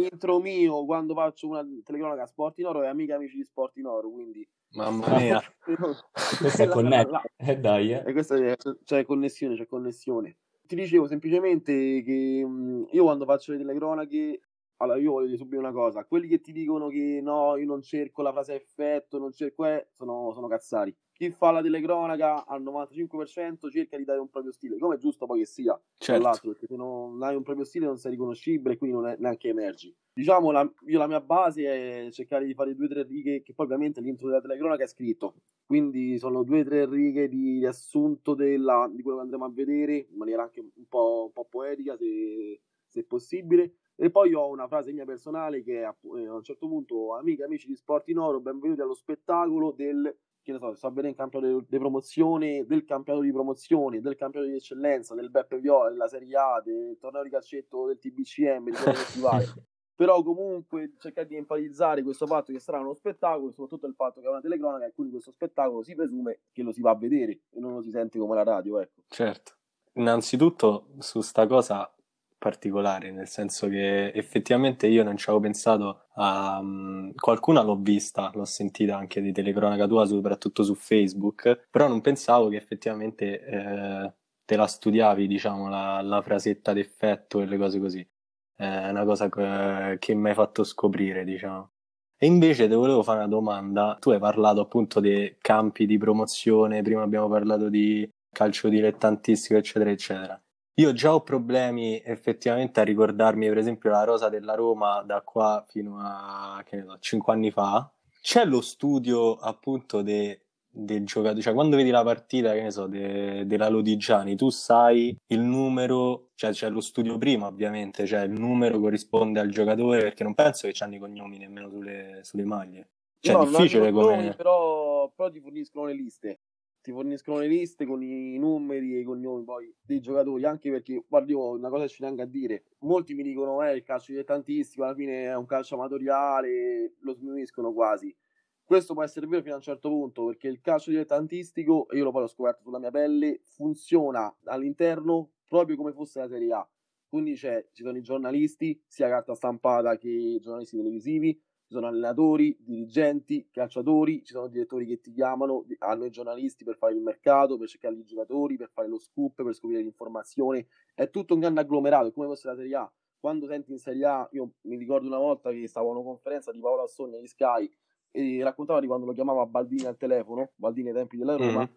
L'intro 0.01 0.39
mio 0.41 0.85
quando 0.85 1.15
faccio 1.15 1.49
una 1.49 1.67
telecronaca 1.85 2.27
Sport 2.27 2.59
in 2.59 2.67
Oro 2.67 2.83
è 2.83 2.89
Amiche 2.89 3.13
e 3.13 3.15
Amici 3.15 3.37
di 3.37 3.45
Sport 3.45 3.77
in 3.77 3.87
Oro, 3.87 4.11
quindi... 4.11 4.47
Mamma 4.73 5.17
mia. 5.19 5.43
Questo 6.39 6.63
è 6.63 6.67
la- 7.05 7.23
Eh 7.37 7.59
dai, 7.59 7.93
eh. 7.93 8.03
E 8.07 8.13
questa 8.13 8.37
è, 8.37 8.57
c'è 8.85 9.05
connessione, 9.05 9.57
c'è 9.57 9.67
connessione. 9.67 10.37
Ti 10.67 10.77
dicevo 10.77 11.07
semplicemente 11.09 12.03
che 12.05 12.45
mh, 12.47 12.89
io 12.93 13.03
quando 13.03 13.25
faccio 13.25 13.51
le 13.53 13.59
telecronache, 13.59 14.41
allora 14.77 14.99
io 14.99 15.11
voglio 15.13 15.27
dire 15.27 15.39
subito 15.39 15.59
una 15.59 15.73
cosa, 15.73 16.05
quelli 16.05 16.29
che 16.29 16.41
ti 16.41 16.53
dicono 16.53 16.89
che 16.89 17.21
no, 17.21 17.57
io 17.57 17.67
non 17.67 17.83
cerco 17.83 18.23
la 18.23 18.31
frase 18.33 18.55
effetto, 18.55 19.19
non 19.19 19.33
cerco 19.33 19.67
eh, 19.67 19.89
sono, 19.93 20.33
sono 20.33 20.47
cazzari. 20.47 20.97
Chi 21.21 21.31
fa 21.33 21.51
la 21.51 21.61
telecronaca 21.61 22.47
al 22.47 22.63
95% 22.63 23.69
cerca 23.71 23.99
di 23.99 24.05
dare 24.05 24.21
un 24.21 24.31
proprio 24.31 24.53
stile, 24.53 24.79
come 24.79 24.95
è 24.95 24.99
giusto 24.99 25.27
poi 25.27 25.41
che 25.41 25.45
sia, 25.45 25.75
tra 25.75 25.83
Certo. 25.99 26.23
l'altro, 26.23 26.51
perché 26.53 26.67
se 26.67 26.77
non 26.77 27.23
hai 27.23 27.37
un 27.37 27.43
proprio 27.43 27.67
stile 27.67 27.85
non 27.85 27.99
sei 27.99 28.13
riconoscibile 28.13 28.73
e 28.73 28.79
quindi 28.79 28.97
non 28.97 29.07
è- 29.07 29.17
neanche 29.19 29.49
emergi. 29.49 29.95
Diciamo, 30.15 30.51
la, 30.51 30.67
io 30.87 30.99
la 30.99 31.07
mia 31.07 31.21
base 31.21 32.07
è 32.07 32.11
cercare 32.11 32.47
di 32.47 32.55
fare 32.55 32.75
due 32.75 32.87
o 32.87 32.89
tre 32.89 33.03
righe, 33.03 33.43
che 33.43 33.53
poi 33.53 33.67
ovviamente 33.67 34.01
l'intro 34.01 34.29
della 34.29 34.41
telecronaca 34.41 34.83
è 34.83 34.87
scritto, 34.87 35.35
quindi 35.67 36.19
sono 36.19 36.43
due 36.43 36.61
o 36.61 36.65
tre 36.65 36.87
righe 36.89 37.29
di 37.29 37.59
riassunto 37.59 38.33
della- 38.33 38.91
di 38.91 39.03
quello 39.03 39.19
che 39.19 39.25
andremo 39.25 39.45
a 39.45 39.51
vedere 39.53 39.97
in 39.97 40.17
maniera 40.17 40.45
anche 40.45 40.61
un 40.61 40.87
po', 40.89 41.25
un 41.27 41.33
po' 41.33 41.45
poetica 41.51 41.99
se, 41.99 42.63
se 42.87 43.05
possibile 43.05 43.75
e 43.95 44.11
poi 44.11 44.33
ho 44.33 44.49
una 44.49 44.67
frase 44.67 44.91
mia 44.93 45.05
personale 45.05 45.63
che 45.63 45.83
è 45.83 45.83
eh, 45.83 46.27
a 46.27 46.35
un 46.35 46.43
certo 46.43 46.67
punto 46.67 47.15
amiche 47.15 47.43
e 47.43 47.45
amici 47.45 47.67
di 47.67 47.77
Sport 47.77 48.09
in 48.09 48.17
Oro 48.17 48.41
benvenuti 48.41 48.81
allo 48.81 48.95
spettacolo 48.95 49.73
del 49.73 50.17
che 50.43 50.53
ne 50.53 50.59
so, 50.59 50.75
sta 50.75 50.91
bene 50.91 51.09
il 51.11 51.15
campionato 51.15 51.65
di 51.69 51.79
promozione 51.79 52.65
del 52.67 52.85
campionato 52.85 53.25
di 53.25 53.33
promozione 53.33 54.01
del 54.01 54.17
campionato 54.17 54.51
di 54.51 54.59
eccellenza 54.59 55.15
del 55.15 55.31
Beppe 55.31 55.59
Viola 55.59 55.91
della 55.91 56.09
Serie 56.09 56.37
A 56.37 56.63
del 56.65 56.97
torneo 56.99 57.23
di 57.23 57.31
calcetto 57.31 57.87
del 57.87 57.99
TBCM 57.99 58.65
di 58.65 58.71
quello 58.71 58.93
che 58.93 59.13
ti 59.13 59.21
pare 59.21 59.47
però 60.01 60.23
comunque 60.23 60.95
cercare 60.99 61.27
di 61.27 61.37
enfatizzare 61.37 62.03
questo 62.03 62.27
fatto 62.27 62.55
che 62.55 62.59
sarà 62.59 62.81
uno 62.81 62.95
spettacolo, 62.95 63.51
soprattutto 63.51 63.87
il 63.87 63.93
fatto 63.95 64.23
che 64.23 64.27
è 64.27 64.31
una 64.31 64.41
telecronaca 64.41 64.87
e 64.87 64.93
quindi 64.95 65.13
questo 65.13 65.31
spettacolo 65.31 65.83
si 65.83 65.95
presume 65.95 66.41
che 66.53 66.63
lo 66.63 66.73
si 66.73 66.81
va 66.81 66.93
a 66.93 66.97
vedere 66.97 67.41
e 67.51 67.61
non 67.61 67.75
lo 67.75 67.83
si 67.83 67.91
sente 67.91 68.19
come 68.19 68.35
la 68.35 68.43
radio, 68.43 68.81
ecco. 68.81 69.03
Certo. 69.09 69.53
Innanzitutto 69.97 70.87
su 71.01 71.21
sta 71.21 71.47
cosa 71.47 71.93
particolare, 72.41 73.13
nel 73.13 73.29
senso 73.29 73.69
che 73.69 74.11
effettivamente 74.13 74.87
io 74.89 75.05
non 75.05 75.17
ci 75.17 75.29
avevo 75.29 75.45
pensato 75.45 76.07
a... 76.15 76.61
mm, 76.63 77.11
qualcuna 77.17 77.63
l'ho 77.63 77.77
vista, 77.77 78.31
l'ho 78.35 78.45
sentita 78.47 78.97
anche 78.97 79.21
di 79.21 79.33
telecronaca 79.33 79.87
tua, 79.87 80.07
soprattutto 80.07 80.65
su 80.65 80.75
Facebook, 80.75 81.69
però 81.71 81.87
non 81.87 82.01
pensavo 82.01 82.49
che 82.49 82.57
effettivamente 82.57 83.41
eh, 83.45 84.15
te 84.45 84.57
la 84.57 84.67
studiavi, 84.67 85.27
diciamo, 85.27 85.69
la, 85.69 86.01
la 86.03 86.23
frasetta 86.23 86.73
d'effetto 86.73 87.41
e 87.41 87.47
le 87.47 87.57
cose 87.59 87.79
così. 87.79 88.09
È 88.57 88.89
una 88.89 89.05
cosa 89.05 89.29
che, 89.29 89.97
che 89.99 90.15
mi 90.15 90.29
hai 90.31 90.35
fatto 90.35 90.65
scoprire, 90.65 91.25
diciamo. 91.25 91.71
E 92.17 92.27
invece 92.27 92.69
ti 92.69 92.75
volevo 92.75 93.03
fare 93.03 93.19
una 93.19 93.29
domanda. 93.29 93.97
Tu 94.01 94.11
hai 94.11 94.19
parlato 94.19 94.61
appunto 94.61 95.01
dei 95.01 95.37
campi 95.41 95.87
di 95.87 95.99
promozione, 95.99 96.83
prima 96.83 97.03
abbiamo 97.03 97.29
parlato 97.29 97.69
di 97.69 98.09
calcio 98.31 98.69
dilettantistico, 98.69 99.59
eccetera, 99.59 99.91
eccetera. 99.91 100.43
Io 100.81 100.95
già 100.95 101.13
ho 101.13 101.21
problemi 101.21 102.01
effettivamente 102.03 102.81
a 102.81 102.85
ricordarmi, 102.85 103.47
per 103.49 103.59
esempio, 103.59 103.91
la 103.91 104.05
rosa 104.05 104.31
della 104.31 104.55
Roma 104.55 105.03
da 105.03 105.21
qua 105.21 105.63
fino 105.69 105.99
a, 106.01 106.63
che 106.65 106.77
ne 106.77 106.85
so, 106.87 106.97
5 106.99 107.35
anni 107.35 107.51
fa. 107.51 107.93
C'è 108.23 108.47
lo 108.47 108.63
studio 108.63 109.37
appunto 109.37 110.01
de- 110.01 110.47
dei 110.71 111.05
giocatori, 111.05 111.43
cioè 111.43 111.53
quando 111.53 111.77
vedi 111.77 111.91
la 111.91 112.03
partita, 112.03 112.55
che 112.55 112.63
ne 112.63 112.71
so, 112.71 112.87
de- 112.87 113.45
della 113.47 113.69
Lodigiani, 113.69 114.37
tu 114.37 114.49
sai 114.49 115.15
il 115.27 115.41
numero, 115.41 116.31
cioè 116.35 116.53
c'è 116.53 116.71
lo 116.71 116.81
studio 116.81 117.19
prima 117.19 117.47
ovviamente, 117.47 118.07
cioè 118.07 118.23
il 118.23 118.31
numero 118.31 118.81
corrisponde 118.81 119.39
al 119.39 119.51
giocatore, 119.51 120.01
perché 120.01 120.23
non 120.23 120.33
penso 120.33 120.67
che 120.67 120.73
c'hanno 120.73 120.95
i 120.95 120.99
cognomi 120.99 121.37
nemmeno 121.37 121.69
sulle, 121.69 122.21
sulle 122.23 122.45
maglie. 122.45 122.89
Cioè 123.21 123.35
No, 123.35 123.41
è 123.41 123.45
non 123.45 123.53
difficile 123.53 123.91
nomi, 123.91 124.03
come... 124.03 124.35
però, 124.35 125.13
però 125.15 125.31
ti 125.31 125.41
forniscono 125.41 125.85
le 125.85 125.93
liste. 125.93 126.39
Ti 126.83 126.93
forniscono 126.93 127.39
le 127.41 127.47
liste 127.47 127.85
con 127.85 128.03
i 128.03 128.39
numeri 128.39 128.95
e 128.95 129.01
i 129.01 129.05
cognomi 129.05 129.45
poi 129.45 129.75
dei 129.83 130.01
giocatori, 130.01 130.45
anche 130.47 130.71
perché, 130.71 131.05
guarda, 131.07 131.31
io 131.31 131.51
una 131.51 131.69
cosa 131.69 131.87
ci 131.87 132.01
tengo 132.01 132.23
a 132.23 132.25
dire, 132.25 132.65
molti 132.79 133.13
mi 133.13 133.23
dicono, 133.23 133.63
eh, 133.63 133.75
il 133.75 133.83
calcio 133.83 134.13
dilettantistico 134.13 134.85
alla 134.85 134.95
fine 134.95 135.25
è 135.25 135.37
un 135.37 135.45
calcio 135.45 135.75
amatoriale, 135.75 136.95
lo 137.01 137.13
sminuiscono 137.13 137.75
quasi. 137.75 138.17
Questo 138.65 138.95
può 138.95 139.03
essere 139.03 139.27
vero 139.27 139.43
fino 139.43 139.55
a 139.55 139.57
un 139.59 139.63
certo 139.63 139.91
punto, 139.91 140.27
perché 140.27 140.49
il 140.49 140.61
calcio 140.61 140.91
dilettantistico, 140.91 141.87
e 141.91 141.99
io 141.99 142.05
lo 142.05 142.13
poi 142.13 142.23
l'ho 142.23 142.29
scoperto 142.29 142.63
sulla 142.63 142.79
mia 142.79 142.91
pelle, 142.91 143.43
funziona 143.45 144.35
all'interno 144.45 145.33
proprio 145.47 145.77
come 145.77 145.93
fosse 145.93 146.21
la 146.21 146.29
Serie 146.29 146.53
A. 146.53 146.71
Quindi 147.09 147.37
ci 147.37 147.49
sono 147.73 147.99
i 147.99 148.03
giornalisti, 148.03 148.81
sia 148.87 149.09
carta 149.09 149.35
stampata 149.35 149.99
che 149.99 150.39
giornalisti 150.41 150.77
televisivi, 150.77 151.39
ci 151.71 151.77
sono 151.77 151.87
allenatori, 151.87 152.57
dirigenti, 152.59 153.49
calciatori, 153.49 154.25
ci 154.25 154.33
sono 154.33 154.49
direttori 154.49 154.87
che 154.87 155.01
ti 155.01 155.13
chiamano, 155.13 155.65
hanno 155.79 156.05
i 156.05 156.11
giornalisti 156.11 156.65
per 156.65 156.77
fare 156.77 156.95
il 156.95 157.01
mercato, 157.01 157.57
per 157.57 157.69
cercare 157.69 157.95
i 157.95 158.03
giocatori, 158.05 158.57
per 158.57 158.71
fare 158.73 158.89
lo 158.89 158.99
scoop, 158.99 159.41
per 159.45 159.55
scoprire 159.55 159.81
l'informazione. 159.81 160.67
È 160.93 161.09
tutto 161.11 161.35
un 161.35 161.39
grande 161.41 161.61
agglomerato, 161.61 162.09
è 162.09 162.13
come 162.13 162.27
fosse 162.27 162.49
la 162.49 162.57
Serie 162.57 162.75
A. 162.75 162.93
Quando 163.21 163.47
senti 163.47 163.71
in 163.71 163.79
Serie 163.79 164.05
A, 164.05 164.29
io 164.33 164.55
mi 164.63 164.77
ricordo 164.77 165.07
una 165.07 165.19
volta 165.19 165.53
che 165.53 165.69
stavo 165.69 165.91
a 165.91 165.93
una 165.93 166.03
conferenza 166.03 166.51
di 166.51 166.59
Paolo 166.59 166.83
Assogna 166.83 167.21
di 167.21 167.29
Sky 167.29 167.71
e 168.11 168.43
raccontava 168.43 168.81
di 168.81 168.89
quando 168.89 169.07
lo 169.07 169.13
chiamava 169.13 169.47
Baldini 169.47 169.85
al 169.85 169.97
telefono, 169.97 170.51
Baldini 170.57 170.89
ai 170.89 170.95
tempi 170.95 171.17
della 171.17 171.37
Roma, 171.37 171.61
Mhm. 171.61 171.77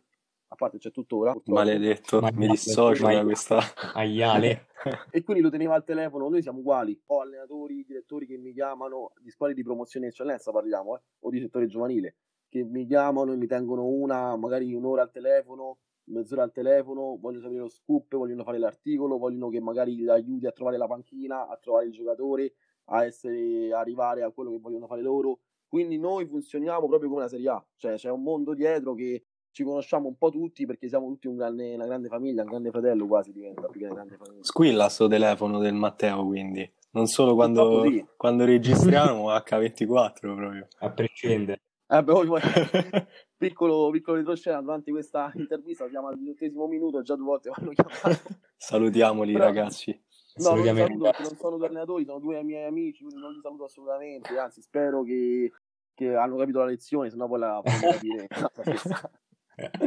A 0.54 0.56
parte 0.56 0.78
c'è 0.78 0.92
tuttora. 0.92 1.32
purtroppo. 1.32 1.60
Maledetto, 1.60 2.22
Ma- 2.22 2.32
mi 2.32 2.48
dissocio 2.48 3.06
ma- 3.06 3.14
da 3.14 3.24
questa... 3.24 3.60
Aiale. 3.94 4.68
e 5.12 5.24
quindi 5.24 5.42
lo 5.42 5.50
teneva 5.50 5.74
al 5.74 5.84
telefono. 5.84 6.30
Noi 6.30 6.42
siamo 6.42 6.60
uguali. 6.60 7.00
Ho 7.08 7.22
allenatori, 7.22 7.84
direttori 7.86 8.26
che 8.26 8.38
mi 8.38 8.54
chiamano 8.54 9.14
di 9.20 9.30
squadre 9.30 9.56
di 9.56 9.64
promozione 9.64 10.06
e 10.06 10.10
eccellenza, 10.10 10.52
parliamo, 10.52 10.96
eh, 10.96 11.02
o 11.22 11.30
di 11.30 11.40
settore 11.40 11.66
giovanile, 11.68 12.18
che 12.48 12.64
mi 12.64 12.86
chiamano 12.86 13.34
e 13.34 13.36
mi 13.36 13.48
tengono 13.48 13.86
una, 13.86 14.36
magari 14.38 14.74
un'ora 14.74 15.02
al 15.02 15.12
telefono, 15.12 15.80
mezz'ora 16.06 16.44
al 16.44 16.52
telefono, 16.52 17.18
vogliono 17.20 17.44
sapere 17.44 17.62
lo 17.62 17.70
scoop, 17.70 18.16
vogliono 18.16 18.44
fare 18.44 18.60
l'articolo, 18.60 19.18
vogliono 19.18 19.50
che 19.50 19.60
magari 19.60 19.96
gli 19.96 20.08
aiuti 20.08 20.46
a 20.46 20.52
trovare 20.52 20.78
la 20.78 20.88
panchina, 20.88 21.48
a 21.48 21.58
trovare 21.58 21.86
il 21.86 21.92
giocatore, 21.92 22.54
a 22.86 23.06
essere, 23.06 23.74
a 23.74 23.80
arrivare 23.80 24.22
a 24.22 24.32
quello 24.32 24.52
che 24.52 24.60
vogliono 24.60 24.86
fare 24.86 25.02
loro. 25.02 25.40
Quindi 25.66 25.98
noi 25.98 26.28
funzioniamo 26.28 26.88
proprio 26.88 27.10
come 27.10 27.22
la 27.22 27.28
Serie 27.28 27.50
A, 27.50 27.66
cioè 27.78 27.96
c'è 27.96 28.12
un 28.12 28.22
mondo 28.22 28.54
dietro 28.54 28.94
che 28.94 29.24
ci 29.54 29.64
conosciamo 29.64 30.08
un 30.08 30.18
po' 30.18 30.30
tutti 30.32 30.66
perché 30.66 30.90
siamo 30.90 31.08
tutti 31.08 31.28
un 31.28 31.38
grande- 31.38 31.76
una 31.76 31.86
grande 31.86 32.10
famiglia, 32.10 32.42
un 32.42 32.50
grande 32.50 32.72
fratello 32.72 33.06
quasi 33.08 33.32
diventa 33.32 33.68
più 33.68 33.80
che 33.80 33.86
una 33.86 33.96
grande 33.96 34.18
famiglia. 34.18 34.44
Squilla 34.44 34.90
sto 34.90 35.08
telefono 35.08 35.60
del 35.60 35.76
Matteo, 35.76 36.26
quindi. 36.26 36.70
Non 36.92 37.06
solo 37.08 37.34
quando, 37.36 37.84
sì. 37.86 38.06
quando 38.18 38.46
registriamo 38.46 39.32
H24 39.32 40.14
proprio. 40.20 40.68
A 40.80 40.90
prescindere. 40.92 41.62
Eh, 41.88 42.04
beh, 42.04 42.12
poi- 42.12 42.28
poi- 42.28 42.42
piccolo, 43.38 43.90
piccolo 43.92 44.18
retroscena 44.18 44.62
durante 44.62 44.90
questa 44.92 45.32
intervista 45.36 45.88
siamo 45.90 46.08
al 46.08 46.18
diciottesimo 46.18 46.66
minuto 46.68 47.02
già 47.02 47.16
due 47.16 47.26
volte 47.26 47.50
mi 47.50 47.56
hanno 47.58 47.72
chiamato 47.72 48.22
Salutiamoli 48.58 49.34
Però- 49.34 49.44
ragazzi. 49.46 50.02
no 50.38 50.56
non 50.56 50.66
saluto 50.66 51.12
non 51.20 51.36
sono 51.38 51.58
due 51.58 51.68
allenatori 51.68 52.06
sono 52.06 52.20
due 52.20 52.42
miei 52.42 52.66
amici 52.66 53.04
quindi 53.04 53.22
non 53.22 53.34
li 53.34 53.40
saluto 53.42 53.66
assolutamente 53.66 54.36
anzi 54.40 54.62
spero 54.62 55.04
che, 55.04 55.52
che 55.94 56.16
hanno 56.16 56.38
capito 56.38 56.60
la 56.60 56.66
lezione 56.66 57.10
sennò 57.12 57.28
poi 57.28 57.40
la 57.40 57.62
capire 57.82 58.28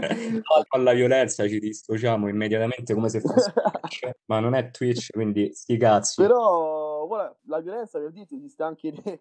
Alla 0.71 0.93
violenza 0.93 1.49
ci 1.49 1.59
dissociamo 1.59 2.29
immediatamente 2.29 2.95
come 2.95 3.09
se 3.09 3.21
fosse 3.21 3.53
Twitch, 3.53 4.11
ma 4.27 4.41
non 4.41 4.55
è 4.55 4.71
Twitch, 4.71 5.11
quindi 5.13 5.53
sti 5.53 5.77
cazzi. 5.77 6.21
però 6.23 7.07
guarda, 7.07 7.37
la 7.47 7.61
violenza 7.61 7.99
per 7.99 8.11
dirti 8.11 8.37
esiste 8.37 8.63
anche 8.63 8.93
ne- 8.93 9.21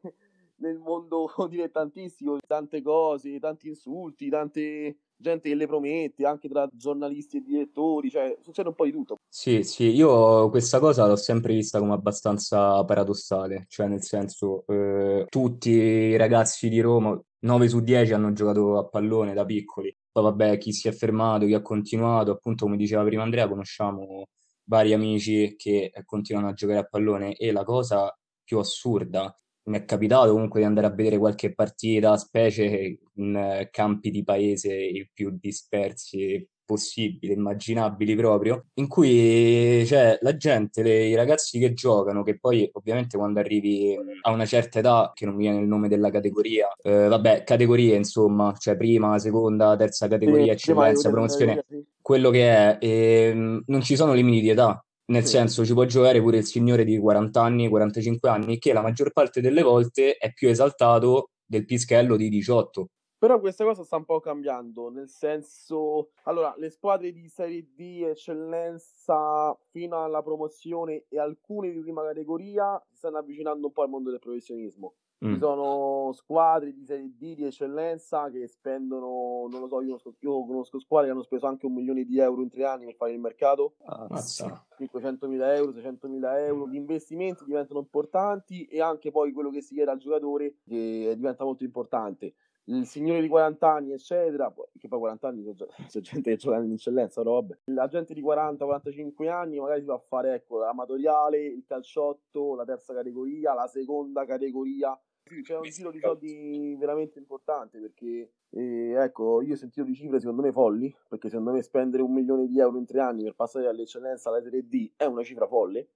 nel 0.58 0.78
mondo 0.78 1.28
dilettantistico, 1.50 2.38
tante 2.46 2.82
cose, 2.82 3.40
tanti 3.40 3.68
insulti, 3.68 4.30
tante 4.30 4.98
gente 5.18 5.50
che 5.50 5.56
le 5.56 5.68
promette, 5.68 6.26
anche 6.26 6.50
tra 6.50 6.68
giornalisti 6.72 7.38
e 7.38 7.42
direttori, 7.42 8.10
cioè 8.10 8.38
succede 8.42 8.70
un 8.70 8.76
po' 8.76 8.86
di 8.86 8.92
tutto. 8.92 9.18
Sì, 9.28 9.64
sì, 9.64 9.90
io 9.96 10.50
questa 10.50 10.80
cosa 10.80 11.08
l'ho 11.08 11.16
sempre 11.16 11.54
vista 11.54 11.80
come 11.80 11.94
abbastanza 11.94 12.84
paradossale, 12.84 13.66
cioè 13.68 13.88
nel 13.88 14.04
senso 14.04 14.66
eh, 14.68 15.26
tutti 15.30 15.70
i 15.70 16.18
ragazzi 16.18 16.70
di 16.70 16.80
Roma, 16.80 17.20
9 17.40 17.68
su 17.68 17.82
10 17.82 18.14
hanno 18.14 18.34
giocato 18.34 18.78
a 18.78 18.86
pallone 18.86 19.34
da 19.34 19.46
piccoli, 19.46 19.96
poi 20.16 20.24
vabbè 20.24 20.58
chi 20.58 20.72
si 20.72 20.88
è 20.88 20.94
fermato, 20.94 21.46
chi 21.46 21.54
ha 21.54 21.62
continuato, 21.62 22.32
appunto 22.32 22.64
come 22.64 22.78
diceva 22.78 23.04
prima 23.04 23.24
Andrea, 23.24 23.50
conosciamo 23.50 24.28
vari 24.64 24.94
amici 24.94 25.56
che 25.58 25.92
continuano 26.06 26.48
a 26.48 26.54
giocare 26.54 26.80
a 26.80 26.86
pallone 26.86 27.36
e 27.36 27.52
la 27.52 27.66
cosa 27.66 28.18
più 28.42 28.58
assurda 28.58 29.36
mi 29.64 29.78
è 29.78 29.84
capitato 29.84 30.32
comunque 30.32 30.62
di 30.62 30.66
andare 30.66 30.88
a 30.88 30.92
vedere 30.92 31.18
qualche 31.18 31.54
partita, 31.54 32.16
specie 32.16 33.00
in 33.16 33.68
campi 33.72 34.10
di 34.10 34.24
paese 34.24 34.74
i 34.74 35.10
più 35.12 35.38
dispersi 35.38 36.48
possibili, 36.66 37.34
immaginabili 37.34 38.16
proprio, 38.16 38.66
in 38.76 38.88
cui 38.88 39.84
cioè, 39.86 40.18
la 40.22 40.36
gente, 40.36 40.82
le, 40.82 41.06
i 41.06 41.16
ragazzi 41.16 41.60
che 41.60 41.74
giocano, 41.74 42.24
che 42.24 42.38
poi 42.40 42.70
ovviamente 42.74 43.18
quando 43.18 43.40
arrivi 43.40 43.98
a 44.22 44.32
una 44.32 44.46
certa 44.46 44.80
età, 44.80 45.12
che 45.14 45.26
non 45.26 45.36
mi 45.36 45.44
viene 45.44 45.60
il 45.60 45.68
nome 45.68 45.88
della 45.88 46.10
categoria, 46.10 46.68
eh, 46.82 47.08
vabbè, 47.08 47.44
categorie 47.44 47.96
insomma, 47.96 48.54
cioè 48.58 48.76
prima, 48.76 49.18
seconda, 49.20 49.76
terza 49.76 50.08
categoria, 50.08 50.46
sì, 50.46 50.72
eccellenza, 50.72 51.10
promozione, 51.10 51.66
sì. 51.68 51.84
quello 52.02 52.30
che 52.30 52.50
è, 52.50 52.78
ehm, 52.80 53.64
non 53.68 53.82
ci 53.82 53.96
sono 53.96 54.14
limiti 54.14 54.42
di 54.42 54.50
età, 54.50 54.84
nel 55.08 55.26
senso, 55.26 55.64
ci 55.64 55.74
può 55.74 55.86
giocare 55.86 56.20
pure 56.20 56.38
il 56.38 56.46
signore 56.46 56.84
di 56.84 56.98
40 56.98 57.42
anni, 57.42 57.70
45 57.70 58.30
anni, 58.30 58.58
che 58.58 58.74
la 58.74 58.82
maggior 58.82 59.12
parte 59.12 59.40
delle 59.40 59.62
volte 59.62 60.16
è 60.18 60.34
più 60.34 60.50
esaltato 60.50 61.30
del 61.46 61.66
pischello 61.66 62.16
di 62.16 62.28
18. 62.30 62.88
Però 63.26 63.40
questa 63.40 63.64
cosa 63.64 63.84
sta 63.84 63.96
un 63.96 64.06
po' 64.06 64.20
cambiando, 64.20 64.92
nel 64.92 65.10
senso, 65.10 66.12
allora, 66.26 66.54
le 66.60 66.70
squadre 66.70 67.12
di 67.12 67.28
Serie 67.28 67.72
D, 67.74 68.04
eccellenza, 68.08 69.58
fino 69.72 70.04
alla 70.04 70.22
promozione 70.22 71.06
e 71.10 71.18
alcune 71.18 71.72
di 71.72 71.80
prima 71.80 72.04
categoria 72.04 72.80
si 72.88 72.98
stanno 72.98 73.18
avvicinando 73.18 73.66
un 73.66 73.74
po' 73.74 73.82
al 73.82 73.90
mondo 73.90 74.12
del 74.12 74.20
professionismo. 74.20 74.94
Mm. 75.26 75.34
Ci 75.34 75.40
sono 75.40 76.12
squadre 76.14 76.72
di 76.72 76.86
Serie 76.86 77.16
D 77.18 77.34
di 77.34 77.46
eccellenza 77.46 78.30
che 78.30 78.46
spendono, 78.48 79.48
non 79.50 79.62
lo 79.62 79.68
so, 79.70 79.82
io, 79.82 80.00
io 80.20 80.46
conosco 80.46 80.80
squadre 80.80 81.08
che 81.08 81.14
hanno 81.14 81.24
speso 81.24 81.48
anche 81.48 81.66
un 81.66 81.74
milione 81.74 82.04
di 82.04 82.20
euro 82.20 82.44
in 82.44 82.50
tre 82.50 82.66
anni 82.66 82.86
per 82.86 82.94
fare 82.94 83.14
il 83.14 83.20
mercato. 83.20 83.74
Ah, 83.86 84.08
500.000 84.12 85.56
euro, 85.56 85.72
600.000 85.72 86.38
euro. 86.46 86.68
Gli 86.68 86.76
investimenti 86.76 87.44
diventano 87.44 87.80
importanti 87.80 88.66
e 88.66 88.82
anche 88.82 89.10
poi 89.10 89.32
quello 89.32 89.50
che 89.50 89.62
si 89.62 89.74
chiede 89.74 89.90
al 89.90 89.98
giocatore 89.98 90.58
diventa 90.64 91.44
molto 91.44 91.64
importante 91.64 92.36
il 92.66 92.86
signore 92.86 93.22
di 93.22 93.28
40 93.28 93.72
anni, 93.72 93.92
eccetera, 93.94 94.54
che 94.78 94.88
poi 94.88 95.00
40 95.00 95.28
anni 95.28 95.56
c'è 95.88 96.00
gente 96.00 96.32
che 96.32 96.38
gioca 96.38 96.58
in 96.58 96.72
eccellenza, 96.72 97.22
vabbè. 97.22 97.58
La 97.66 97.88
gente 97.88 98.14
di 98.14 98.22
40-45 98.22 99.30
anni 99.30 99.60
magari 99.60 99.82
si 99.82 99.88
va 99.88 99.96
a 99.96 100.00
fare 100.00 100.34
ecco, 100.34 100.60
l'amatoriale, 100.60 101.46
il 101.46 101.64
calciotto, 101.66 102.56
la 102.56 102.66
terza 102.66 102.94
categoria, 102.94 103.54
la 103.54 103.68
seconda 103.68 104.26
categoria. 104.26 105.00
Sì, 105.28 105.42
c'è 105.42 105.58
un 105.58 105.64
giro 105.64 105.90
di 105.90 106.00
soldi 106.00 106.76
veramente 106.78 107.18
importante 107.18 107.80
perché 107.80 108.34
eh, 108.52 108.92
ecco, 108.92 109.42
io 109.42 109.54
ho 109.54 109.58
sentito 109.58 109.84
di 109.84 109.96
cifre 109.96 110.20
secondo 110.20 110.44
me 110.44 110.52
folli, 110.52 110.96
perché 111.08 111.30
secondo 111.30 111.52
me 111.52 111.64
spendere 111.64 112.04
un 112.04 112.14
milione 112.14 112.46
di 112.46 112.60
euro 112.60 112.78
in 112.78 112.86
tre 112.86 113.00
anni 113.00 113.24
per 113.24 113.34
passare 113.34 113.66
dall'eccellenza 113.66 114.30
alla 114.30 114.42
Serie 114.42 114.68
D 114.68 114.92
è 114.96 115.06
una 115.06 115.24
cifra 115.24 115.48
folle 115.48 115.90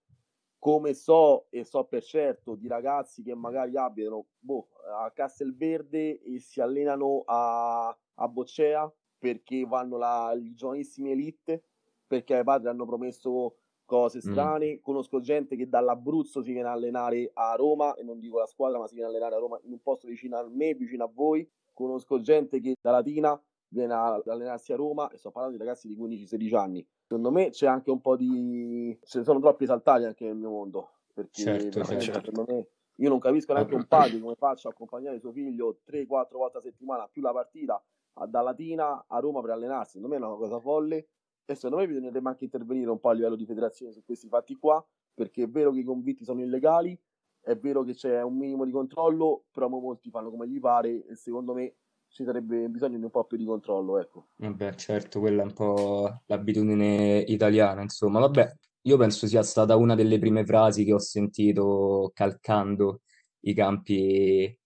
come 0.59 0.93
so 0.93 1.47
e 1.49 1.63
so 1.63 1.85
per 1.85 2.03
certo 2.03 2.55
di 2.55 2.67
ragazzi 2.67 3.23
che 3.23 3.33
magari 3.33 3.77
abitano 3.77 4.25
boh, 4.37 4.67
a 4.93 5.09
Castelverde 5.11 6.21
e 6.21 6.39
si 6.39 6.59
allenano 6.59 7.23
a, 7.25 7.87
a 7.87 8.27
Boccea 8.27 8.91
perché 9.17 9.65
vanno 9.65 9.97
là 9.97 10.33
i 10.33 10.53
giovanissimi 10.53 11.11
elite 11.11 11.63
perché 12.05 12.35
ai 12.35 12.43
padri 12.43 12.67
hanno 12.67 12.85
promesso 12.85 13.55
cose 13.85 14.17
mm. 14.17 14.21
strane. 14.21 14.75
Mm. 14.75 14.81
Conosco 14.81 15.19
gente 15.19 15.55
che 15.55 15.67
dall'Abruzzo 15.67 16.43
si 16.43 16.51
viene 16.51 16.67
a 16.67 16.73
allenare 16.73 17.31
a 17.33 17.55
Roma, 17.55 17.95
e 17.95 18.03
non 18.03 18.19
dico 18.19 18.37
la 18.37 18.45
squadra, 18.45 18.77
ma 18.77 18.87
si 18.87 18.93
viene 18.93 19.09
a 19.09 19.11
allenare 19.11 19.35
a 19.35 19.39
Roma 19.39 19.59
in 19.63 19.71
un 19.71 19.81
posto 19.81 20.07
vicino 20.07 20.37
a 20.37 20.47
me, 20.47 20.75
vicino 20.75 21.03
a 21.03 21.11
voi. 21.11 21.47
Conosco 21.73 22.19
gente 22.19 22.59
che 22.59 22.75
da 22.79 22.91
Latina 22.91 23.41
viene 23.69 23.93
ad 23.93 24.27
allenarsi 24.27 24.73
a 24.73 24.75
Roma 24.75 25.09
e 25.09 25.17
sto 25.17 25.31
parlando 25.31 25.57
di 25.57 25.63
ragazzi 25.63 25.87
di 25.87 25.95
15-16 25.95 26.55
anni. 26.55 26.87
Secondo 27.09 27.31
me 27.31 27.49
c'è 27.49 27.65
anche 27.65 27.89
un 27.89 28.01
po' 28.01 28.15
di... 28.15 28.95
ce 29.03 29.17
ne 29.17 29.23
sono 29.23 29.39
troppi 29.39 29.63
esaltati 29.63 30.03
anche 30.03 30.25
nel 30.25 30.35
mio 30.35 30.51
mondo, 30.51 30.89
perché 31.11 31.41
certo, 31.41 31.83
certo. 31.83 32.19
secondo 32.23 32.45
me 32.47 32.67
io 32.97 33.09
non 33.09 33.17
capisco 33.17 33.51
neanche 33.51 33.73
un 33.73 33.85
padre 33.89 34.19
come 34.19 34.35
faccia 34.35 34.67
a 34.67 34.71
accompagnare 34.71 35.17
suo 35.17 35.31
figlio 35.31 35.79
3-4 35.87 36.05
volte 36.33 36.59
a 36.59 36.61
settimana 36.61 37.09
più 37.11 37.23
la 37.23 37.31
partita 37.31 37.83
da 38.27 38.41
Latina 38.41 39.05
a 39.07 39.17
Roma 39.17 39.41
per 39.41 39.49
allenarsi. 39.49 39.93
Secondo 39.93 40.15
me 40.15 40.21
è 40.21 40.27
una 40.27 40.37
cosa 40.37 40.59
folle 40.59 41.07
e 41.45 41.55
secondo 41.55 41.77
me 41.77 41.87
bisognerebbe 41.87 42.29
anche 42.29 42.43
intervenire 42.43 42.91
un 42.91 42.99
po' 42.99 43.09
a 43.09 43.13
livello 43.13 43.35
di 43.35 43.45
federazione 43.47 43.91
su 43.91 44.03
questi 44.05 44.27
fatti 44.27 44.53
qua, 44.53 44.85
perché 45.11 45.45
è 45.45 45.49
vero 45.49 45.71
che 45.71 45.79
i 45.79 45.83
convitti 45.83 46.23
sono 46.23 46.41
illegali, 46.41 46.95
è 47.41 47.57
vero 47.57 47.81
che 47.81 47.95
c'è 47.95 48.21
un 48.21 48.37
minimo 48.37 48.65
di 48.65 48.71
controllo, 48.71 49.45
però 49.49 49.67
molti 49.67 50.11
fanno 50.11 50.29
come 50.29 50.47
gli 50.47 50.59
pare 50.59 51.07
e 51.07 51.15
secondo 51.15 51.55
me 51.55 51.73
ci 52.09 52.23
sarebbe 52.23 52.67
bisogno 52.67 52.97
di 52.97 53.03
un 53.03 53.09
po' 53.09 53.23
più 53.25 53.37
di 53.37 53.45
controllo, 53.45 53.99
ecco. 53.99 54.27
Vabbè, 54.35 54.73
certo, 54.75 55.19
quella 55.19 55.43
è 55.43 55.45
un 55.45 55.53
po' 55.53 56.21
l'abitudine 56.25 57.23
italiana, 57.27 57.81
insomma. 57.81 58.19
Vabbè, 58.19 58.51
io 58.81 58.97
penso 58.97 59.27
sia 59.27 59.43
stata 59.43 59.75
una 59.75 59.95
delle 59.95 60.19
prime 60.19 60.45
frasi 60.45 60.83
che 60.85 60.93
ho 60.93 60.99
sentito 60.99 62.11
calcando 62.13 63.01
i 63.41 63.53
campi, 63.53 64.57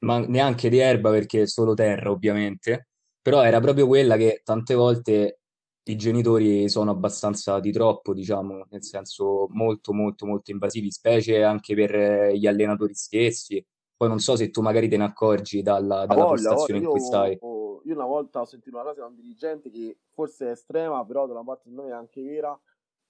ma 0.00 0.18
neanche 0.26 0.68
di 0.68 0.78
erba 0.78 1.10
perché 1.10 1.46
solo 1.46 1.74
terra, 1.74 2.10
ovviamente, 2.10 2.88
però 3.20 3.42
era 3.42 3.60
proprio 3.60 3.86
quella 3.86 4.16
che 4.16 4.40
tante 4.44 4.74
volte 4.74 5.40
i 5.84 5.96
genitori 5.96 6.68
sono 6.68 6.92
abbastanza 6.92 7.58
di 7.60 7.72
troppo, 7.72 8.14
diciamo, 8.14 8.66
nel 8.70 8.84
senso 8.84 9.46
molto, 9.50 9.92
molto, 9.92 10.26
molto 10.26 10.50
invasivi, 10.52 10.90
specie 10.90 11.42
anche 11.42 11.74
per 11.74 12.32
gli 12.34 12.46
allenatori 12.46 12.94
stessi 12.94 13.64
poi 14.02 14.10
non 14.10 14.18
so 14.18 14.34
se 14.34 14.50
tu 14.50 14.62
magari 14.62 14.88
te 14.88 14.96
ne 14.96 15.04
accorgi 15.04 15.62
dalla, 15.62 16.06
dalla 16.06 16.24
voglia, 16.24 16.50
postazione 16.50 16.80
voglia. 16.80 16.84
in 16.84 16.90
cui 16.90 17.00
stai. 17.00 17.38
Io 17.84 17.94
una 17.94 18.04
volta 18.04 18.40
ho 18.40 18.44
sentito 18.44 18.74
una 18.74 18.84
frase 18.84 18.98
da 18.98 19.06
un 19.06 19.14
dirigente 19.14 19.70
che 19.70 19.98
forse 20.10 20.48
è 20.48 20.50
estrema, 20.50 21.04
però 21.04 21.26
da 21.26 21.34
una 21.34 21.44
parte 21.44 21.68
secondo 21.68 21.84
me 21.84 21.90
è 21.90 21.96
anche 21.96 22.20
vera, 22.20 22.60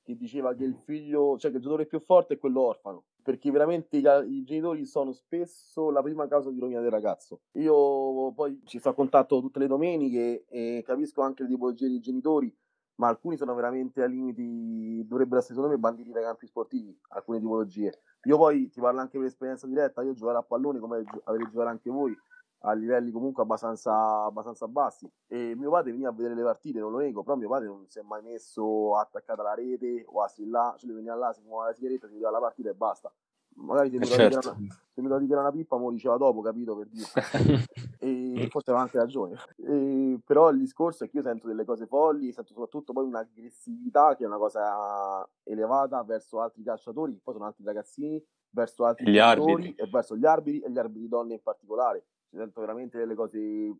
che 0.02 0.16
diceva 0.16 0.52
che 0.54 0.64
il 0.64 0.76
figlio, 0.84 1.38
cioè 1.38 1.50
che 1.50 1.56
il 1.56 1.62
giocatore 1.62 1.86
più 1.86 1.98
forte 1.98 2.34
è 2.34 2.38
quello 2.38 2.60
orfano, 2.60 3.04
perché 3.22 3.50
veramente 3.50 3.96
i, 3.96 4.02
i, 4.02 4.44
genitori 4.44 4.84
sono 4.84 5.12
spesso 5.12 5.90
la 5.90 6.02
prima 6.02 6.28
causa 6.28 6.50
di 6.50 6.60
rovina 6.60 6.82
del 6.82 6.90
ragazzo. 6.90 7.40
Io 7.52 8.30
poi 8.34 8.60
ci 8.66 8.78
sto 8.78 8.90
a 8.90 8.94
contatto 8.94 9.40
tutte 9.40 9.60
le 9.60 9.68
domeniche 9.68 10.44
e 10.46 10.82
capisco 10.84 11.22
anche 11.22 11.44
le 11.44 11.48
tipologie 11.48 11.88
dei 11.88 12.00
genitori, 12.00 12.54
ma 12.96 13.08
alcuni 13.08 13.38
sono 13.38 13.54
veramente 13.54 14.02
a 14.02 14.06
limiti, 14.06 15.06
dovrebbero 15.06 15.38
essere 15.40 15.54
secondo 15.54 15.74
me 15.74 15.80
banditi 15.80 16.10
dai 16.10 16.24
campi 16.24 16.46
sportivi, 16.46 16.94
alcune 17.08 17.38
tipologie. 17.38 17.98
Io 18.24 18.36
poi 18.36 18.68
ti 18.70 18.80
parlo 18.80 19.00
anche 19.00 19.18
per 19.18 19.26
esperienza 19.26 19.66
diretta, 19.66 20.02
io 20.02 20.14
giocare 20.14 20.38
a 20.38 20.42
pallone 20.42 20.78
come 20.78 21.04
avete 21.24 21.50
giocato 21.50 21.68
anche 21.68 21.90
voi, 21.90 22.16
a 22.64 22.72
livelli 22.72 23.10
comunque 23.10 23.42
abbastanza, 23.42 24.24
abbastanza 24.24 24.68
bassi. 24.68 25.10
E 25.26 25.54
mio 25.56 25.70
padre 25.70 25.90
veniva 25.90 26.10
a 26.10 26.12
vedere 26.12 26.34
le 26.34 26.42
partite, 26.42 26.78
non 26.78 26.92
lo 26.92 26.98
nego, 26.98 27.22
però 27.22 27.36
mio 27.36 27.48
padre 27.48 27.66
non 27.66 27.84
si 27.88 27.98
è 27.98 28.02
mai 28.02 28.22
messo 28.22 28.96
attaccato 28.96 29.40
alla 29.40 29.54
rete 29.54 30.04
o 30.06 30.22
a 30.22 30.32
là, 30.46 30.74
cioè 30.76 30.86
lui 30.86 31.02
veniva 31.02 31.16
là, 31.16 31.32
si 31.32 31.42
fumava 31.42 31.66
la 31.66 31.72
sigaretta, 31.74 32.06
si 32.06 32.12
vedeva 32.12 32.30
la 32.30 32.38
partita 32.38 32.70
e 32.70 32.74
basta 32.74 33.12
magari 33.56 33.90
se 33.90 33.98
mi, 33.98 34.06
certo. 34.06 34.50
una, 34.50 34.74
se 34.92 35.00
mi 35.00 35.08
lo 35.08 35.18
dichiara 35.18 35.42
una 35.42 35.50
pippa, 35.50 35.76
me 35.76 35.84
lo 35.84 35.90
diceva 35.90 36.16
dopo, 36.16 36.40
capito 36.40 36.76
per 36.76 36.88
dire. 36.88 37.06
e 37.98 38.48
forse 38.50 38.70
aveva 38.70 38.84
anche 38.84 38.98
ragione. 38.98 39.36
E, 39.56 40.18
però 40.24 40.50
il 40.50 40.58
discorso 40.58 41.04
è 41.04 41.10
che 41.10 41.16
io 41.16 41.22
sento 41.22 41.46
delle 41.46 41.64
cose 41.64 41.86
folli, 41.86 42.32
sento 42.32 42.52
soprattutto 42.52 42.92
poi 42.92 43.06
un'aggressività 43.06 44.16
che 44.16 44.24
è 44.24 44.26
una 44.26 44.38
cosa 44.38 45.28
elevata 45.44 46.02
verso 46.02 46.40
altri 46.40 46.62
calciatori, 46.62 47.20
poi 47.22 47.34
sono 47.34 47.46
altri 47.46 47.64
ragazzini, 47.64 48.22
verso 48.50 48.84
altri 48.84 49.10
gli 49.10 49.18
arbitri 49.18 49.74
e 49.74 49.88
verso 49.90 50.16
gli 50.16 50.26
arbitri 50.26 50.60
e 50.60 50.70
gli 50.70 50.78
arbitri 50.78 51.08
donne 51.08 51.34
in 51.34 51.42
particolare. 51.42 52.04
Ci 52.28 52.38
sento 52.38 52.60
veramente 52.60 52.96
delle 52.98 53.14
cose, 53.14 53.38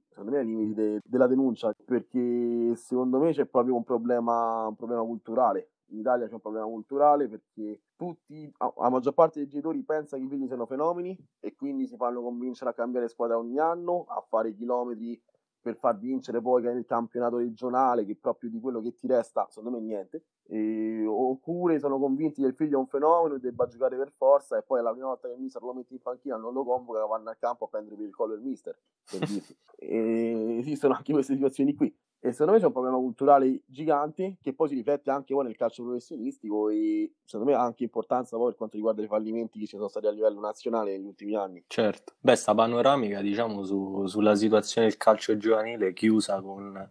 secondo 0.09 0.31
me, 0.31 0.39
ai 0.39 0.47
limiti 0.47 0.75
de- 0.75 1.01
della 1.03 1.27
denuncia, 1.27 1.75
perché 1.85 2.75
secondo 2.77 3.19
me 3.19 3.33
c'è 3.33 3.47
proprio 3.47 3.75
un 3.75 3.83
problema, 3.83 4.67
un 4.67 4.77
problema 4.77 5.03
culturale 5.03 5.72
in 5.93 5.99
Italia 5.99 6.27
c'è 6.27 6.35
un 6.35 6.41
problema 6.41 6.67
culturale 6.67 7.29
perché 7.29 7.83
tutti, 7.97 8.53
la 8.59 8.89
maggior 8.89 9.15
parte 9.15 9.39
dei 9.39 9.49
genitori 9.49 9.83
pensa 9.83 10.17
che 10.17 10.25
i 10.25 10.29
figli 10.29 10.47
siano 10.47 10.67
fenomeni 10.67 11.17
e 11.39 11.55
quindi 11.55 11.87
si 11.87 11.97
fanno 11.97 12.23
convincere 12.23 12.71
a 12.71 12.75
cambiare 12.75 13.09
squadra 13.09 13.39
ogni 13.39 13.59
anno, 13.59 14.05
a 14.09 14.25
fare 14.29 14.55
chilometri 14.55 15.21
per 15.63 15.77
far 15.77 15.97
vincere 15.97 16.41
poi 16.43 16.61
nel 16.63 16.85
campionato 16.85 17.37
regionale, 17.37 18.05
che 18.05 18.17
proprio 18.17 18.51
di 18.51 18.59
quello 18.59 18.81
che 18.81 18.95
ti 18.95 19.07
resta, 19.07 19.47
secondo 19.49 19.79
me 19.79 19.85
niente. 19.85 20.25
E, 20.49 21.07
oppure 21.07 21.79
sono 21.79 22.01
convinti 22.01 22.43
che 22.43 22.49
il 22.49 22.55
figlio 22.55 22.77
è 22.77 22.81
un 22.81 22.89
fenomeno 22.89 23.37
e 23.37 23.39
debba 23.39 23.69
giocare 23.69 23.97
per 23.97 24.11
forza 24.11 24.59
e 24.59 24.63
poi 24.63 24.83
la 24.83 24.91
prima 24.91 25.07
volta 25.07 25.29
che 25.29 25.35
il 25.35 25.41
mister 25.41 25.63
lo 25.63 25.73
mette 25.73 25.95
in 25.95 26.03
panchina 26.03 26.37
non 26.37 26.53
lo 26.53 26.65
convoca, 26.65 27.07
vanno 27.07 27.31
al 27.31 27.39
campo 27.39 27.67
a 27.67 27.69
prendere 27.69 27.95
per 27.95 28.07
il 28.07 28.15
collo 28.15 28.35
il 28.35 28.41
mister. 28.41 28.77
Per 29.09 29.23
esistono 29.79 30.95
anche 30.95 31.13
queste 31.13 31.35
situazioni 31.35 31.75
qui. 31.75 31.97
E 32.25 32.31
secondo 32.31 32.53
me 32.53 32.61
c'è 32.61 32.67
un 32.67 32.73
problema 32.73 32.97
culturale 32.99 33.63
gigante 33.67 34.37
che 34.41 34.53
poi 34.53 34.69
si 34.69 34.77
riflette 34.77 35.11
anche 35.11 35.35
poi 35.35 35.45
nel 35.45 35.57
calcio 35.57 35.83
professionistico 35.83 36.69
e 36.69 37.15
secondo 37.25 37.51
me 37.51 37.59
ha 37.59 37.63
anche 37.65 37.83
importanza 37.83 38.37
poi 38.37 38.47
per 38.47 38.57
quanto 38.57 38.77
riguarda 38.77 39.03
i 39.03 39.09
fallimenti 39.09 39.59
che 39.59 39.67
ci 39.67 39.75
sono 39.75 39.89
stati 39.89 40.07
a 40.07 40.13
livello 40.13 40.39
nazionale 40.39 40.93
negli 40.93 41.07
ultimi 41.07 41.35
anni. 41.35 41.65
Certo, 41.67 42.13
beh, 42.21 42.37
sta 42.37 42.55
panoramica 42.55 43.21
diciamo 43.21 43.65
su, 43.65 44.07
sulla 44.07 44.37
situazione 44.37 44.87
del 44.87 44.97
calcio 44.97 45.37
giovanile 45.37 45.93
chiusa 45.93 46.41
con 46.41 46.91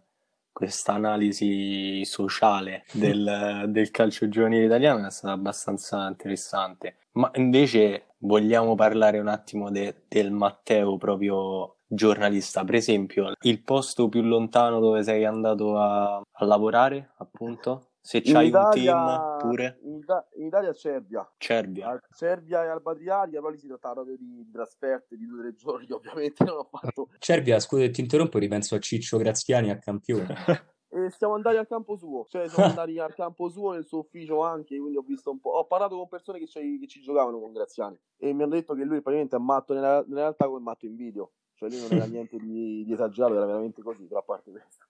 questa 0.52 0.92
analisi 0.92 2.04
sociale 2.04 2.84
del, 2.92 3.64
del 3.72 3.90
calcio 3.90 4.28
giovanile 4.28 4.66
italiano 4.66 5.06
è 5.06 5.10
stata 5.10 5.32
abbastanza 5.32 6.08
interessante. 6.08 6.96
Ma 7.12 7.30
invece 7.36 8.08
vogliamo 8.18 8.74
parlare 8.74 9.18
un 9.18 9.28
attimo 9.28 9.70
de, 9.70 10.02
del 10.08 10.30
Matteo 10.30 10.98
proprio 10.98 11.76
giornalista, 11.94 12.64
per 12.64 12.76
esempio, 12.76 13.32
il 13.42 13.62
posto 13.62 14.08
più 14.08 14.22
lontano 14.22 14.80
dove 14.80 15.02
sei 15.02 15.24
andato 15.24 15.76
a, 15.76 16.16
a 16.16 16.44
lavorare, 16.44 17.12
appunto? 17.18 17.88
Se 18.00 18.20
c'hai 18.20 18.48
Italia, 18.48 18.96
un 18.96 19.10
team 19.10 19.38
pure? 19.38 19.78
In, 19.84 19.98
Ita- 19.98 20.28
in 20.36 20.46
Italia 20.46 20.72
Cervia. 20.72 21.30
Cervia. 21.36 21.90
A 21.90 22.00
Cervia 22.12 22.64
e 22.64 22.68
al 22.68 22.82
Patriarca, 22.82 23.38
però 23.38 23.48
lì 23.48 23.58
si 23.58 23.68
trattava 23.68 23.94
proprio 23.94 24.16
di 24.16 24.50
trasferte 24.50 25.16
di 25.16 25.26
due 25.26 25.38
o 25.38 25.42
tre 25.42 25.54
giorni, 25.54 25.86
ovviamente 25.92 26.42
non 26.44 26.58
ho 26.58 26.68
fatto... 26.68 27.08
Cervia, 27.18 27.60
scusa 27.60 27.88
ti 27.90 28.00
interrompo, 28.00 28.38
ripenso 28.38 28.74
a 28.74 28.80
Ciccio 28.80 29.18
Graziani 29.18 29.70
a 29.70 29.78
campione. 29.78 30.34
e 30.88 31.10
siamo 31.10 31.34
andati 31.34 31.56
al 31.56 31.68
campo 31.68 31.96
suo, 31.96 32.26
cioè 32.28 32.48
siamo 32.48 32.70
andati 32.70 32.98
al 32.98 33.14
campo 33.14 33.48
suo 33.48 33.72
nel 33.72 33.84
suo 33.84 34.00
ufficio 34.00 34.42
anche, 34.42 34.78
quindi 34.78 34.96
ho 34.96 35.04
visto 35.06 35.30
un 35.30 35.38
po', 35.38 35.50
ho 35.50 35.66
parlato 35.66 35.96
con 35.96 36.08
persone 36.08 36.40
che, 36.40 36.46
che 36.46 36.86
ci 36.88 37.00
giocavano 37.00 37.38
con 37.38 37.52
Graziani 37.52 37.96
e 38.18 38.32
mi 38.32 38.42
hanno 38.42 38.54
detto 38.54 38.74
che 38.74 38.82
lui 38.82 39.00
praticamente 39.00 39.36
è 39.36 39.38
matto 39.38 39.74
nella, 39.74 40.04
nella 40.06 40.22
realtà 40.22 40.46
come 40.46 40.60
matto 40.60 40.86
in 40.86 40.96
video 40.96 41.32
cioè 41.62 41.70
lì 41.70 41.80
non 41.80 41.92
era 41.92 42.04
niente 42.10 42.36
di, 42.38 42.84
di 42.84 42.92
esagerato, 42.92 43.36
era 43.36 43.46
veramente 43.46 43.82
così, 43.82 44.04
però 44.04 44.20
a 44.20 44.24
parte 44.24 44.50
questo. 44.50 44.84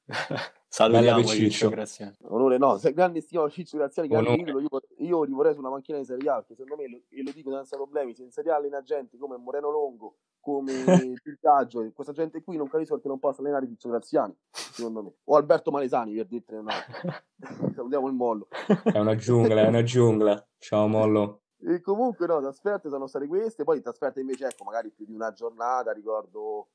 Salutiamo 0.69 1.25
Ciccio 1.25 1.69
Graziani. 1.69 2.17
Onore, 2.23 2.57
no, 2.57 2.79
se 2.79 2.93
grande 2.93 3.21
stima 3.21 3.49
Ciccio 3.49 3.77
Graziani, 3.77 4.09
grande 4.09 4.33
idolo, 4.33 4.61
io, 4.61 4.69
io 4.99 5.25
rivorrei 5.25 5.53
su 5.53 5.61
una 5.61 5.69
macchina 5.69 5.99
di 5.99 6.05
Serie 6.05 6.31
A, 6.31 6.37
perché 6.37 6.55
secondo 6.55 6.77
me, 6.77 7.03
e 7.09 7.23
lo 7.23 7.31
dico 7.33 7.53
senza 7.53 7.77
problemi, 7.77 8.15
se 8.15 8.23
in 8.23 8.31
Serie 8.31 8.53
A 8.53 8.57
allena 8.57 8.81
gente 8.83 9.19
come 9.19 9.37
Moreno 9.37 9.71
Longo, 9.71 10.17
come 10.41 10.73
Pilcaggio, 11.23 11.91
questa 11.93 12.13
gente 12.13 12.43
qui 12.43 12.57
non 12.57 12.69
capisco 12.69 12.95
perché 12.95 13.09
non 13.09 13.19
possa 13.19 13.43
allenare 13.43 13.67
Ciccio 13.67 13.91
Graziani, 13.91 14.35
secondo 14.51 15.03
me. 15.03 15.13
O 15.25 15.37
Alberto 15.37 15.71
Malesani, 15.71 16.15
per 16.15 16.27
dirtene 16.27 16.61
un 16.61 16.71
altro. 16.71 17.13
Salutiamo 17.75 18.09
il 18.09 18.15
Mollo. 18.15 18.49
È 18.83 18.99
una 18.99 19.17
giungla, 19.17 19.63
è 19.63 19.69
una 19.69 19.83
giungla. 19.83 20.47
Ciao 20.59 20.87
Mollo. 20.87 21.42
E 21.65 21.81
comunque 21.81 22.27
no, 22.27 22.41
trasferte 22.41 22.89
sono 22.89 23.07
state 23.07 23.27
queste, 23.27 23.63
poi 23.63 23.81
trasferte 23.81 24.21
invece 24.21 24.47
ecco, 24.47 24.65
magari 24.65 24.91
più 24.91 25.05
di 25.05 25.13
una 25.13 25.33
giornata, 25.33 25.93
ricordo, 25.93 26.69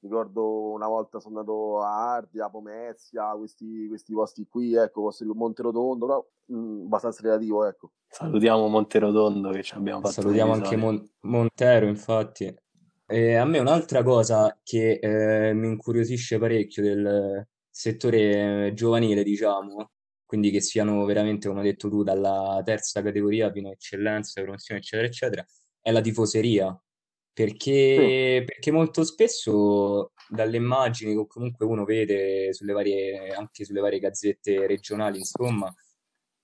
ricordo 0.00 0.70
una 0.72 0.88
volta 0.88 1.20
sono 1.20 1.38
andato 1.38 1.80
a 1.80 2.14
Ardea, 2.14 2.50
Pomezia, 2.50 3.30
questi, 3.36 3.86
questi 3.86 4.12
posti 4.12 4.46
qui, 4.48 4.74
ecco, 4.74 5.02
posti 5.02 5.24
di 5.24 5.30
Monterotondo, 5.32 6.06
però 6.06 6.26
mh, 6.46 6.56
mm, 6.56 6.84
abbastanza 6.86 7.22
relativo, 7.22 7.64
ecco. 7.64 7.92
Salutiamo 8.08 8.66
Monterotondo 8.66 9.50
che 9.50 9.62
ci 9.62 9.74
abbiamo 9.74 10.00
fatto. 10.00 10.20
Salutiamo 10.20 10.52
anche 10.52 10.76
Mon- 10.76 11.10
Montero, 11.20 11.86
infatti. 11.86 12.52
E 13.06 13.34
a 13.36 13.44
me 13.44 13.58
un'altra 13.58 14.02
cosa 14.02 14.58
che 14.62 14.98
eh, 15.00 15.52
mi 15.52 15.68
incuriosisce 15.68 16.38
parecchio 16.38 16.82
del 16.82 17.46
settore 17.70 18.72
giovanile, 18.74 19.22
diciamo, 19.22 19.90
quindi 20.32 20.50
che 20.50 20.62
siano 20.62 21.04
veramente, 21.04 21.46
come 21.46 21.60
hai 21.60 21.66
detto 21.66 21.90
tu, 21.90 22.02
dalla 22.02 22.62
terza 22.64 23.02
categoria 23.02 23.52
fino 23.52 23.68
a 23.68 23.72
eccellenza, 23.72 24.40
promozione, 24.40 24.80
eccetera, 24.80 25.06
eccetera, 25.06 25.46
è 25.78 25.90
la 25.90 26.00
tifoseria. 26.00 26.82
Perché, 27.34 28.38
sì. 28.38 28.44
perché 28.46 28.70
molto 28.70 29.04
spesso 29.04 30.12
dalle 30.30 30.56
immagini 30.56 31.14
che 31.14 31.26
comunque 31.26 31.66
uno 31.66 31.84
vede 31.84 32.54
sulle 32.54 32.72
varie, 32.72 33.28
anche 33.34 33.66
sulle 33.66 33.80
varie 33.80 33.98
gazzette 33.98 34.66
regionali, 34.66 35.18
insomma, 35.18 35.70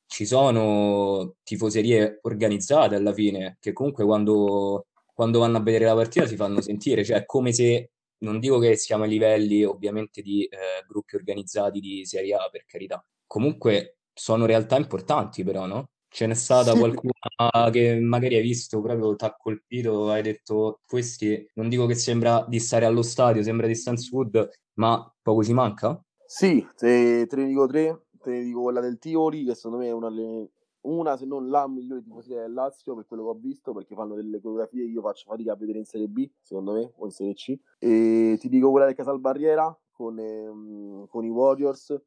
ci 0.06 0.26
sono 0.26 1.36
tifoserie 1.42 2.18
organizzate 2.20 2.94
alla 2.94 3.14
fine, 3.14 3.56
che 3.58 3.72
comunque 3.72 4.04
quando, 4.04 4.88
quando 5.14 5.38
vanno 5.38 5.56
a 5.56 5.62
vedere 5.62 5.86
la 5.86 5.94
partita 5.94 6.26
si 6.26 6.36
fanno 6.36 6.60
sentire, 6.60 7.04
cioè 7.06 7.20
è 7.20 7.24
come 7.24 7.54
se, 7.54 7.92
non 8.18 8.38
dico 8.38 8.58
che 8.58 8.76
siamo 8.76 9.04
a 9.04 9.06
livelli 9.06 9.64
ovviamente 9.64 10.20
di 10.20 10.44
eh, 10.44 10.84
gruppi 10.86 11.16
organizzati 11.16 11.80
di 11.80 12.04
Serie 12.04 12.34
A, 12.34 12.48
per 12.50 12.66
carità, 12.66 13.02
comunque 13.28 13.98
sono 14.12 14.46
realtà 14.46 14.76
importanti 14.76 15.44
però, 15.44 15.66
no? 15.66 15.90
Ce 16.10 16.26
n'è 16.26 16.34
stata 16.34 16.72
sì. 16.72 16.78
qualcuna 16.78 17.70
che 17.70 18.00
magari 18.00 18.34
hai 18.36 18.42
visto, 18.42 18.80
proprio 18.80 19.14
ti 19.14 19.24
ha 19.26 19.36
colpito, 19.36 20.10
hai 20.10 20.22
detto 20.22 20.80
questi, 20.86 21.46
non 21.54 21.68
dico 21.68 21.86
che 21.86 21.94
sembra 21.94 22.44
di 22.48 22.58
stare 22.58 22.86
allo 22.86 23.02
stadio, 23.02 23.42
sembra 23.42 23.66
di 23.66 23.74
Stanford, 23.74 24.50
ma 24.78 25.14
poco 25.22 25.44
ci 25.44 25.52
manca? 25.52 26.02
Sì, 26.24 26.66
te, 26.76 27.26
te 27.26 27.36
ne 27.36 27.46
dico 27.46 27.66
tre, 27.66 28.06
te 28.22 28.30
ne 28.30 28.42
dico 28.42 28.62
quella 28.62 28.80
del 28.80 28.98
Tivoli, 28.98 29.44
che 29.44 29.54
secondo 29.54 29.78
me 29.78 29.86
è 29.86 29.92
una, 29.92 30.08
delle, 30.08 30.50
una 30.82 31.16
se 31.16 31.26
non 31.26 31.50
la 31.50 31.68
migliore 31.68 32.02
tifoseria 32.02 32.42
del 32.42 32.54
Lazio, 32.54 32.94
per 32.94 33.06
quello 33.06 33.24
che 33.24 33.28
ho 33.28 33.38
visto, 33.40 33.72
perché 33.72 33.94
fanno 33.94 34.14
delle 34.14 34.40
coreografie 34.40 34.84
che 34.84 34.90
io 34.90 35.02
faccio 35.02 35.26
fatica 35.28 35.52
a 35.52 35.56
vedere 35.56 35.78
in 35.78 35.84
Serie 35.84 36.08
B, 36.08 36.28
secondo 36.40 36.72
me, 36.72 36.90
o 36.96 37.04
in 37.04 37.10
Serie 37.10 37.34
C. 37.34 37.58
E 37.78 38.36
ti 38.40 38.48
dico 38.48 38.70
quella 38.70 38.86
del 38.86 38.94
Casalbarriera, 38.94 39.78
con, 39.92 40.18
ehm, 40.18 41.06
con 41.08 41.24
i 41.24 41.30
Warriors, 41.30 42.00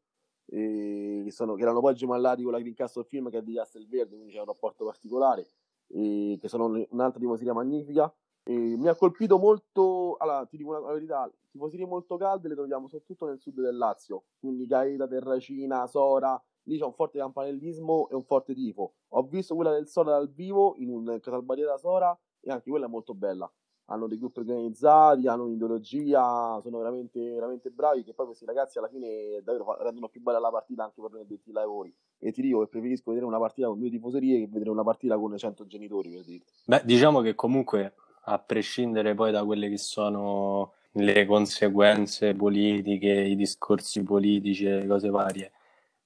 che, 0.51 1.31
sono, 1.31 1.55
che, 1.55 1.61
erano 1.61 1.79
poi 1.79 1.93
gemellati 1.93 2.43
con 2.43 2.51
la 2.51 2.59
Green 2.59 2.73
Castle 2.73 3.05
Film 3.05 3.29
che 3.29 3.37
è 3.37 3.41
di 3.41 3.53
Castelverde, 3.53 4.15
quindi 4.15 4.33
c'è 4.33 4.39
un 4.39 4.45
rapporto 4.45 4.85
particolare, 4.85 5.47
eh, 5.87 6.37
che 6.39 6.47
sono 6.49 6.65
un'altra 6.89 7.19
tifoseria 7.19 7.53
magnifica. 7.53 8.13
E 8.43 8.53
mi 8.53 8.87
ha 8.87 8.95
colpito 8.95 9.37
molto, 9.37 10.15
allora 10.17 10.45
ti 10.45 10.57
dico 10.57 10.73
la 10.73 10.91
verità, 10.91 11.31
tifoserie 11.51 11.85
molto 11.85 12.17
calde 12.17 12.47
le 12.47 12.55
troviamo 12.55 12.87
soprattutto 12.87 13.27
nel 13.27 13.39
sud 13.39 13.61
del 13.61 13.77
Lazio, 13.77 14.23
quindi 14.39 14.65
Gaeta, 14.65 15.07
Terracina, 15.07 15.85
Sora, 15.85 16.41
lì 16.63 16.77
c'è 16.77 16.83
un 16.83 16.93
forte 16.93 17.19
campanellismo 17.19 18.09
e 18.09 18.15
un 18.15 18.23
forte 18.23 18.55
tifo. 18.55 18.95
Ho 19.09 19.23
visto 19.23 19.55
quella 19.55 19.71
del 19.71 19.87
Sora 19.87 20.11
dal 20.11 20.31
vivo 20.31 20.73
in 20.77 20.89
un 20.89 21.19
Casalbarriera 21.21 21.77
Sora 21.77 22.17
e 22.41 22.51
anche 22.51 22.69
quella 22.69 22.87
è 22.87 22.89
molto 22.89 23.13
bella 23.13 23.49
hanno 23.91 24.07
dei 24.07 24.17
gruppi 24.17 24.39
organizzati, 24.39 25.27
hanno 25.27 25.43
un'ideologia, 25.43 26.59
sono 26.61 26.77
veramente, 26.77 27.19
veramente 27.33 27.69
bravi, 27.69 28.03
che 28.03 28.13
poi 28.13 28.27
questi 28.27 28.45
ragazzi 28.45 28.77
alla 28.77 28.87
fine 28.87 29.41
davvero 29.43 29.77
rendono 29.83 30.07
più 30.07 30.21
bella 30.21 30.39
la 30.39 30.49
partita 30.49 30.83
anche 30.83 31.01
per 31.01 31.11
noi 31.11 31.21
addetti 31.21 31.51
lavori. 31.51 31.93
E 32.17 32.31
ti 32.31 32.41
dico 32.41 32.61
che 32.61 32.67
preferisco 32.67 33.09
vedere 33.09 33.25
una 33.25 33.39
partita 33.39 33.67
con 33.67 33.79
due 33.79 33.89
tifoserie 33.89 34.39
che 34.39 34.47
vedere 34.47 34.69
una 34.69 34.83
partita 34.83 35.17
con 35.17 35.37
100 35.37 35.67
genitori, 35.67 36.09
per 36.09 36.23
dirti. 36.23 36.51
Beh, 36.65 36.81
diciamo 36.85 37.19
che 37.21 37.35
comunque, 37.35 37.93
a 38.23 38.39
prescindere 38.39 39.13
poi 39.13 39.31
da 39.31 39.43
quelle 39.43 39.69
che 39.69 39.77
sono 39.77 40.73
le 40.93 41.25
conseguenze 41.25 42.33
politiche, 42.33 43.11
i 43.11 43.35
discorsi 43.35 44.03
politici 44.03 44.65
e 44.65 44.87
cose 44.87 45.09
varie, 45.09 45.51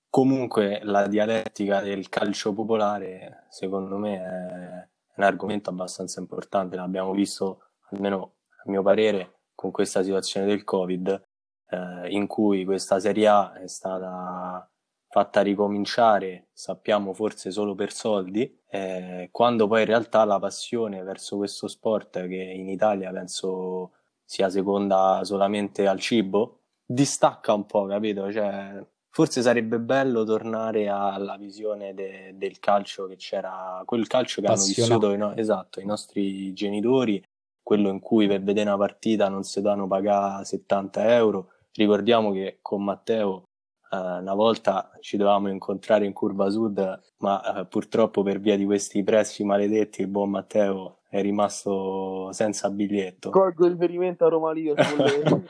comunque 0.09 0.79
la 0.83 1.07
dialettica 1.07 1.81
del 1.81 2.09
calcio 2.09 2.53
popolare, 2.53 3.45
secondo 3.49 3.97
me, 3.97 4.15
è 4.15 4.87
un 5.17 5.23
argomento 5.23 5.69
abbastanza 5.69 6.19
importante. 6.19 6.75
L'abbiamo 6.75 7.13
visto 7.13 7.64
almeno 7.91 8.35
a 8.63 8.69
mio 8.69 8.81
parere, 8.81 9.39
con 9.55 9.71
questa 9.71 10.03
situazione 10.03 10.45
del 10.45 10.63
Covid, 10.63 11.27
eh, 11.69 12.09
in 12.09 12.27
cui 12.27 12.65
questa 12.65 12.99
Serie 12.99 13.27
A 13.27 13.53
è 13.53 13.67
stata 13.67 14.69
fatta 15.07 15.41
ricominciare, 15.41 16.49
sappiamo 16.51 17.13
forse 17.13 17.49
solo 17.49 17.73
per 17.73 17.93
soldi, 17.93 18.61
eh, 18.69 19.29
quando 19.31 19.67
poi 19.67 19.81
in 19.81 19.87
realtà 19.87 20.25
la 20.25 20.39
passione 20.39 21.03
verso 21.03 21.37
questo 21.37 21.67
sport, 21.67 22.27
che 22.27 22.35
in 22.35 22.67
Italia 22.67 23.11
penso 23.11 23.91
sia 24.25 24.49
seconda 24.49 25.21
solamente 25.23 25.87
al 25.87 25.99
cibo, 25.99 26.63
distacca 26.85 27.53
un 27.53 27.65
po', 27.65 27.85
capito? 27.85 28.29
Cioè, 28.31 28.85
forse 29.09 29.41
sarebbe 29.41 29.79
bello 29.79 30.25
tornare 30.25 30.89
alla 30.89 31.37
visione 31.37 31.93
de- 31.93 32.33
del 32.35 32.59
calcio 32.59 33.07
che 33.07 33.15
c'era, 33.15 33.81
quel 33.85 34.07
calcio 34.07 34.41
che 34.41 34.47
hanno 34.47 34.63
vissuto 34.63 35.15
no- 35.15 35.35
esatto, 35.35 35.79
i 35.79 35.85
nostri 35.85 36.51
genitori 36.53 37.23
quello 37.65 37.89
in 37.89 37.99
cui 37.99 38.27
per 38.27 38.43
vedere 38.43 38.69
una 38.69 38.77
partita 38.77 39.27
non 39.27 39.41
si 39.41 39.59
danno 39.59 39.87
pagare 39.87 40.45
70 40.45 41.15
euro. 41.15 41.49
Ricordiamo 41.73 42.31
che 42.31 42.59
con 42.61 42.83
Matteo 42.83 43.45
eh, 43.89 43.97
una 43.97 44.35
volta 44.35 44.91
ci 44.99 45.17
dovevamo 45.17 45.49
incontrare 45.49 46.05
in 46.05 46.13
curva 46.13 46.47
sud, 46.51 47.01
ma 47.17 47.41
eh, 47.41 47.65
purtroppo 47.65 48.21
per 48.21 48.39
via 48.39 48.55
di 48.55 48.65
questi 48.65 49.03
prezzi 49.03 49.43
maledetti 49.43 50.01
il 50.01 50.07
buon 50.07 50.29
Matteo 50.29 50.99
è 51.09 51.23
rimasto 51.23 52.31
senza 52.33 52.69
biglietto. 52.69 53.31
Colgo 53.31 53.65
il 53.65 53.71
riferimento 53.71 54.25
a 54.25 54.29
Roma 54.29 54.51
Liverpool. 54.51 55.43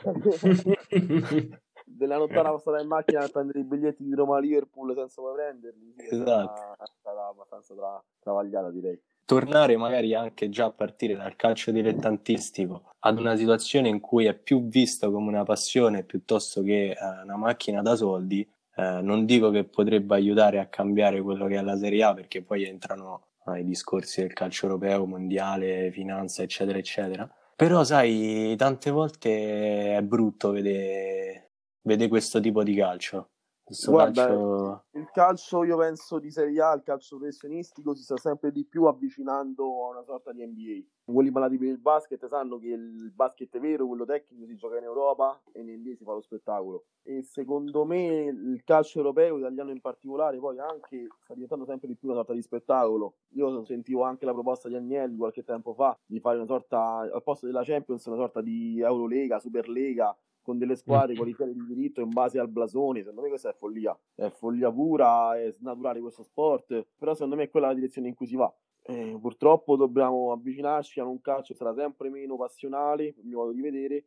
della 1.84 2.16
nottata 2.16 2.50
passata 2.50 2.80
in 2.80 2.88
macchina 2.88 3.24
a 3.24 3.28
prendere 3.28 3.60
i 3.60 3.64
biglietti 3.64 4.02
di 4.02 4.14
Roma 4.14 4.38
Liverpool 4.38 4.94
senza 4.94 5.20
poi 5.20 5.34
prenderli. 5.34 5.94
esatto. 5.98 6.82
È 6.82 6.86
stata 6.98 7.26
abbastanza 7.26 7.74
tra- 7.74 8.02
travagliata, 8.20 8.70
direi 8.70 8.98
tornare 9.26 9.76
magari 9.76 10.14
anche 10.14 10.48
già 10.48 10.66
a 10.66 10.70
partire 10.70 11.16
dal 11.16 11.36
calcio 11.36 11.70
dilettantistico 11.72 12.92
ad 13.00 13.18
una 13.18 13.36
situazione 13.36 13.88
in 13.88 14.00
cui 14.00 14.24
è 14.24 14.34
più 14.34 14.66
visto 14.68 15.10
come 15.10 15.28
una 15.28 15.44
passione 15.44 16.04
piuttosto 16.04 16.62
che 16.62 16.92
eh, 16.92 16.96
una 17.24 17.36
macchina 17.36 17.82
da 17.82 17.94
soldi, 17.94 18.48
eh, 18.76 19.00
non 19.02 19.26
dico 19.26 19.50
che 19.50 19.64
potrebbe 19.64 20.14
aiutare 20.14 20.58
a 20.58 20.66
cambiare 20.66 21.20
quello 21.20 21.46
che 21.46 21.56
è 21.56 21.62
la 21.62 21.76
Serie 21.76 22.02
A 22.02 22.14
perché 22.14 22.42
poi 22.42 22.64
entrano 22.64 23.26
eh, 23.46 23.60
i 23.60 23.64
discorsi 23.64 24.22
del 24.22 24.32
calcio 24.32 24.66
europeo, 24.66 25.04
mondiale, 25.06 25.90
finanza, 25.92 26.42
eccetera, 26.42 26.78
eccetera. 26.78 27.30
Però 27.54 27.84
sai, 27.84 28.54
tante 28.56 28.90
volte 28.90 29.96
è 29.96 30.02
brutto 30.02 30.50
vedere 30.50 31.50
vede 31.86 32.08
questo 32.08 32.40
tipo 32.40 32.62
di 32.62 32.74
calcio? 32.74 33.30
Questo 33.66 33.90
Guarda, 33.90 34.26
calcio... 34.28 34.84
il 34.92 35.10
calcio, 35.10 35.64
io 35.64 35.76
penso 35.76 36.20
di 36.20 36.30
Serie 36.30 36.62
A, 36.62 36.72
il 36.74 36.84
calcio 36.84 37.16
professionistico 37.16 37.96
si 37.96 38.04
sta 38.04 38.16
sempre 38.16 38.52
di 38.52 38.64
più 38.64 38.84
avvicinando 38.84 39.64
a 39.84 39.90
una 39.90 40.04
sorta 40.04 40.30
di 40.30 40.46
NBA. 40.46 41.12
Quelli 41.12 41.30
malati 41.30 41.58
per 41.58 41.66
il 41.66 41.78
basket 41.80 42.28
sanno 42.28 42.58
che 42.58 42.68
il 42.68 43.10
basket 43.12 43.58
vero, 43.58 43.88
quello 43.88 44.04
tecnico, 44.04 44.46
si 44.46 44.54
gioca 44.54 44.78
in 44.78 44.84
Europa 44.84 45.42
e 45.50 45.62
in 45.62 45.80
NBA 45.80 45.96
si 45.96 46.04
fa 46.04 46.12
lo 46.12 46.20
spettacolo. 46.20 46.84
E 47.02 47.24
secondo 47.24 47.84
me 47.84 48.26
il 48.26 48.62
calcio 48.62 48.98
europeo, 48.98 49.38
italiano 49.38 49.72
in 49.72 49.80
particolare, 49.80 50.38
poi 50.38 50.60
anche 50.60 51.08
sta 51.24 51.34
diventando 51.34 51.64
sempre 51.64 51.88
di 51.88 51.96
più 51.96 52.06
una 52.06 52.18
sorta 52.18 52.34
di 52.34 52.42
spettacolo. 52.42 53.14
Io 53.30 53.64
sentivo 53.64 54.04
anche 54.04 54.26
la 54.26 54.32
proposta 54.32 54.68
di 54.68 54.76
Agnelli 54.76 55.16
qualche 55.16 55.42
tempo 55.42 55.74
fa 55.74 55.98
di 56.06 56.20
fare 56.20 56.36
una 56.36 56.46
sorta, 56.46 56.98
al 56.98 57.22
posto 57.24 57.46
della 57.46 57.64
Champions, 57.64 58.06
una 58.06 58.14
sorta 58.14 58.40
di 58.40 58.80
Eurolega, 58.80 59.40
Superlega, 59.40 60.16
con 60.46 60.58
delle 60.58 60.76
squadre 60.76 61.14
Mm. 61.14 61.16
qualificate 61.16 61.52
di 61.52 61.64
diritto 61.66 62.00
in 62.00 62.10
base 62.12 62.38
al 62.38 62.48
blasone. 62.48 63.00
Secondo 63.00 63.22
me 63.22 63.28
questa 63.28 63.50
è 63.50 63.54
follia, 63.54 63.98
è 64.14 64.30
follia 64.30 64.70
pura, 64.72 65.36
è 65.38 65.50
snaturare 65.52 66.00
questo 66.00 66.22
sport, 66.22 66.86
però 66.96 67.12
secondo 67.14 67.34
me 67.36 67.44
è 67.44 67.50
quella 67.50 67.66
la 67.68 67.74
direzione 67.74 68.08
in 68.08 68.14
cui 68.14 68.26
si 68.26 68.36
va. 68.36 68.52
Eh, 68.82 69.18
purtroppo 69.20 69.74
dobbiamo 69.76 70.30
avvicinarci 70.32 71.00
a 71.00 71.04
un 71.04 71.20
calcio 71.20 71.52
che 71.52 71.58
sarà 71.58 71.74
sempre 71.74 72.08
meno 72.08 72.36
passionale, 72.36 73.06
il 73.06 73.24
mio 73.24 73.38
modo 73.38 73.52
di 73.52 73.60
vedere, 73.60 74.04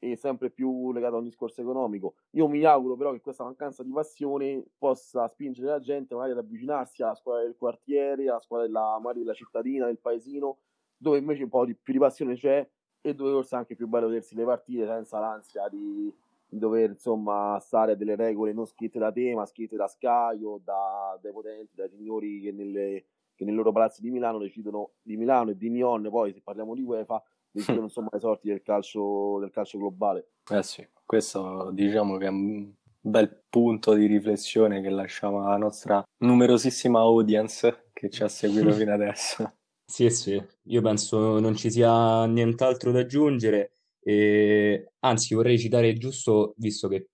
e 0.00 0.14
sempre 0.16 0.50
più 0.50 0.92
legato 0.92 1.16
a 1.16 1.18
un 1.18 1.24
discorso 1.24 1.60
economico. 1.60 2.14
Io 2.32 2.46
mi 2.46 2.62
auguro 2.64 2.96
però 2.96 3.12
che 3.12 3.20
questa 3.20 3.42
mancanza 3.44 3.82
di 3.82 3.90
passione 3.90 4.64
possa 4.78 5.26
spingere 5.26 5.68
la 5.68 5.80
gente 5.80 6.14
magari 6.14 6.32
ad 6.32 6.38
avvicinarsi 6.38 7.02
alla 7.02 7.14
squadra 7.16 7.42
del 7.44 7.56
quartiere, 7.56 8.28
alla 8.28 8.38
squadra 8.40 8.66
della, 8.66 8.98
magari 9.00 9.20
della 9.20 9.34
cittadina, 9.34 9.86
del 9.86 9.98
paesino, 9.98 10.58
dove 10.96 11.18
invece 11.18 11.42
un 11.44 11.48
po' 11.48 11.64
di 11.64 11.74
più 11.74 11.92
di 11.94 11.98
passione 11.98 12.34
c'è 12.34 12.68
e 13.00 13.14
dove 13.14 13.32
forse 13.32 13.54
è 13.54 13.58
anche 13.58 13.76
più 13.76 13.86
bello 13.86 14.08
vedersi 14.08 14.34
le 14.34 14.44
partite 14.44 14.86
senza 14.86 15.18
l'ansia 15.18 15.68
di, 15.68 16.12
di 16.46 16.58
dover 16.58 16.90
insomma 16.90 17.58
stare 17.60 17.92
a 17.92 17.94
delle 17.94 18.16
regole 18.16 18.52
non 18.52 18.66
scritte 18.66 18.98
da 18.98 19.12
te 19.12 19.34
ma 19.34 19.46
scritte 19.46 19.76
da 19.76 19.86
Sky 19.86 20.42
o 20.42 20.60
da, 20.62 21.18
dai 21.20 21.32
potenti, 21.32 21.74
dai 21.74 21.88
signori 21.88 22.40
che, 22.40 22.52
nelle, 22.52 23.04
che 23.34 23.44
nei 23.44 23.54
loro 23.54 23.72
palazzi 23.72 24.00
di 24.00 24.10
Milano 24.10 24.38
decidono 24.38 24.92
di 25.02 25.16
Milano 25.16 25.50
e 25.50 25.56
di 25.56 25.70
Nyon 25.70 26.08
poi 26.10 26.32
se 26.32 26.40
parliamo 26.42 26.74
di 26.74 26.82
UEFA 26.82 27.22
decidono 27.50 27.84
insomma 27.84 28.08
le 28.12 28.20
sorti 28.20 28.48
del 28.48 28.62
calcio, 28.62 29.38
del 29.40 29.50
calcio 29.50 29.78
globale 29.78 30.28
Eh 30.50 30.62
sì, 30.62 30.86
questo 31.04 31.70
diciamo 31.72 32.16
che 32.16 32.26
è 32.26 32.30
un 32.30 32.72
bel 33.00 33.44
punto 33.48 33.94
di 33.94 34.06
riflessione 34.06 34.80
che 34.82 34.90
lasciamo 34.90 35.44
alla 35.44 35.56
nostra 35.56 36.04
numerosissima 36.18 37.00
audience 37.00 37.90
che 37.92 38.10
ci 38.10 38.22
ha 38.22 38.28
seguito 38.28 38.70
fino 38.72 38.92
adesso. 38.92 39.57
Sì, 39.90 40.10
sì, 40.10 40.40
io 40.64 40.82
penso 40.82 41.38
non 41.40 41.56
ci 41.56 41.70
sia 41.70 42.26
nient'altro 42.26 42.92
da 42.92 43.00
aggiungere 43.00 43.72
e 44.00 44.92
anzi 45.00 45.34
vorrei 45.34 45.58
citare 45.58 45.94
giusto, 45.94 46.52
visto 46.58 46.88
che 46.88 47.08